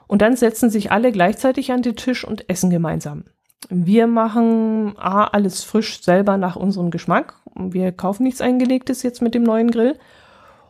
Und 0.06 0.20
dann 0.20 0.36
setzen 0.36 0.68
sich 0.68 0.92
alle 0.92 1.12
gleichzeitig 1.12 1.72
an 1.72 1.80
den 1.80 1.96
Tisch 1.96 2.24
und 2.26 2.50
essen 2.50 2.68
gemeinsam. 2.68 3.24
Wir 3.70 4.06
machen 4.06 4.94
A, 4.98 5.24
alles 5.24 5.64
frisch 5.64 6.02
selber 6.02 6.36
nach 6.36 6.56
unserem 6.56 6.90
Geschmack. 6.90 7.36
Wir 7.54 7.92
kaufen 7.92 8.24
nichts 8.24 8.42
Eingelegtes 8.42 9.02
jetzt 9.02 9.22
mit 9.22 9.34
dem 9.34 9.44
neuen 9.44 9.70
Grill. 9.70 9.96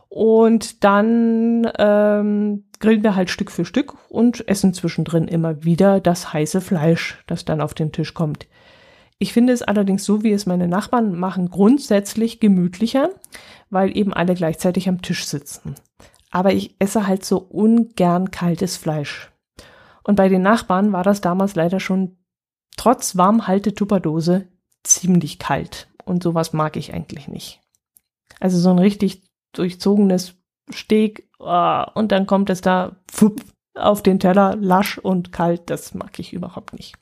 Und 0.09 0.83
dann 0.83 1.69
ähm, 1.79 2.65
grillen 2.81 3.03
wir 3.03 3.15
halt 3.15 3.29
Stück 3.29 3.51
für 3.51 3.63
Stück 3.63 3.95
und 4.09 4.47
essen 4.47 4.73
zwischendrin 4.73 5.27
immer 5.27 5.63
wieder 5.63 6.01
das 6.01 6.33
heiße 6.33 6.59
Fleisch, 6.59 7.23
das 7.27 7.45
dann 7.45 7.61
auf 7.61 7.73
den 7.73 7.91
Tisch 7.91 8.13
kommt. 8.13 8.47
Ich 9.19 9.33
finde 9.33 9.53
es 9.53 9.61
allerdings 9.61 10.03
so, 10.03 10.23
wie 10.23 10.31
es 10.31 10.47
meine 10.47 10.67
Nachbarn 10.67 11.15
machen, 11.15 11.49
grundsätzlich 11.49 12.39
gemütlicher, 12.39 13.11
weil 13.69 13.95
eben 13.95 14.13
alle 14.13 14.33
gleichzeitig 14.33 14.89
am 14.89 15.01
Tisch 15.01 15.25
sitzen. 15.25 15.75
Aber 16.31 16.53
ich 16.53 16.75
esse 16.79 17.07
halt 17.07 17.23
so 17.23 17.37
ungern 17.37 18.31
kaltes 18.31 18.77
Fleisch. 18.77 19.31
Und 20.03 20.15
bei 20.15 20.27
den 20.27 20.41
Nachbarn 20.41 20.91
war 20.91 21.03
das 21.03 21.21
damals 21.21 21.55
leider 21.55 21.79
schon 21.79 22.17
trotz 22.77 23.15
Warmhalte-Tupperdose 23.15 24.47
ziemlich 24.83 25.37
kalt. 25.37 25.87
Und 26.03 26.23
sowas 26.23 26.51
mag 26.51 26.75
ich 26.75 26.93
eigentlich 26.93 27.27
nicht. 27.27 27.61
Also 28.39 28.57
so 28.57 28.71
ein 28.71 28.79
richtig 28.79 29.23
durchzogenes 29.53 30.33
Steak 30.73 31.29
oh, 31.41 31.83
und 31.93 32.11
dann 32.11 32.25
kommt 32.25 32.49
es 32.49 32.61
da 32.61 32.97
auf 33.75 34.03
den 34.03 34.19
Teller, 34.19 34.55
lasch 34.59 34.97
und 34.97 35.31
kalt. 35.31 35.69
Das 35.69 35.93
mag 35.93 36.19
ich 36.19 36.33
überhaupt 36.33 36.73
nicht. 36.73 36.95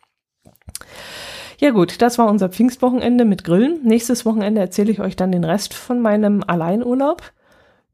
Ja 1.59 1.71
gut, 1.71 2.01
das 2.01 2.17
war 2.17 2.29
unser 2.29 2.49
Pfingstwochenende 2.49 3.25
mit 3.25 3.43
Grillen. 3.43 3.79
Nächstes 3.83 4.25
Wochenende 4.25 4.61
erzähle 4.61 4.91
ich 4.91 5.01
euch 5.01 5.15
dann 5.15 5.31
den 5.31 5.43
Rest 5.43 5.73
von 5.73 6.01
meinem 6.01 6.43
Alleinurlaub. 6.45 7.21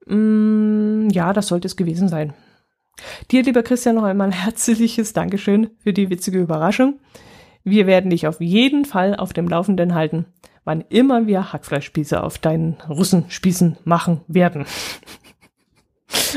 Mm, 0.05 1.09
ja, 1.09 1.33
das 1.33 1.47
sollte 1.47 1.67
es 1.67 1.75
gewesen 1.75 2.09
sein. 2.09 2.33
Dir, 3.31 3.43
lieber 3.43 3.63
Christian, 3.63 3.95
noch 3.95 4.03
einmal 4.03 4.27
ein 4.27 4.33
herzliches 4.33 5.13
Dankeschön 5.13 5.71
für 5.79 5.93
die 5.93 6.09
witzige 6.09 6.39
Überraschung. 6.39 6.99
Wir 7.63 7.87
werden 7.87 8.11
dich 8.11 8.27
auf 8.27 8.39
jeden 8.39 8.85
Fall 8.85 9.15
auf 9.15 9.33
dem 9.33 9.47
Laufenden 9.47 9.95
halten 9.95 10.27
wann 10.65 10.81
immer 10.89 11.27
wir 11.27 11.53
Hackfleischspieße 11.53 12.21
auf 12.21 12.37
deinen 12.39 12.73
Russenspießen 12.89 13.77
machen 13.85 14.21
werden. 14.27 14.65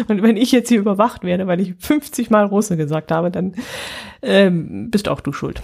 Und 0.09 0.23
wenn 0.23 0.37
ich 0.37 0.53
jetzt 0.53 0.69
hier 0.69 0.79
überwacht 0.79 1.25
werde, 1.25 1.47
weil 1.47 1.61
ich 1.61 1.75
50 1.79 2.31
Mal 2.31 2.47
Russe 2.47 2.77
gesagt 2.77 3.11
habe, 3.11 3.31
dann 3.31 3.55
ähm, 4.23 4.91
bist 4.91 5.09
auch 5.09 5.21
du 5.21 5.33
schuld. 5.33 5.61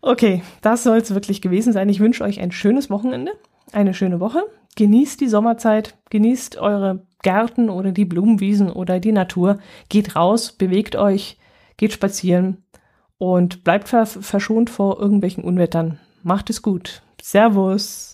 Okay, 0.00 0.42
das 0.62 0.84
soll 0.84 0.98
es 0.98 1.12
wirklich 1.12 1.42
gewesen 1.42 1.72
sein. 1.72 1.88
Ich 1.88 2.00
wünsche 2.00 2.24
euch 2.24 2.40
ein 2.40 2.52
schönes 2.52 2.88
Wochenende, 2.88 3.32
eine 3.72 3.94
schöne 3.94 4.20
Woche. 4.20 4.44
Genießt 4.76 5.20
die 5.20 5.28
Sommerzeit, 5.28 5.96
genießt 6.10 6.56
eure 6.58 7.04
Gärten 7.22 7.68
oder 7.68 7.92
die 7.92 8.04
Blumenwiesen 8.04 8.70
oder 8.70 9.00
die 9.00 9.12
Natur. 9.12 9.58
Geht 9.88 10.14
raus, 10.14 10.52
bewegt 10.52 10.94
euch, 10.96 11.36
geht 11.76 11.92
spazieren 11.92 12.64
und 13.18 13.64
bleibt 13.64 13.88
verschont 13.88 14.70
vor 14.70 15.00
irgendwelchen 15.00 15.42
Unwettern. 15.42 15.98
Macht 16.22 16.48
es 16.48 16.62
gut. 16.62 17.02
Servus. 17.20 18.07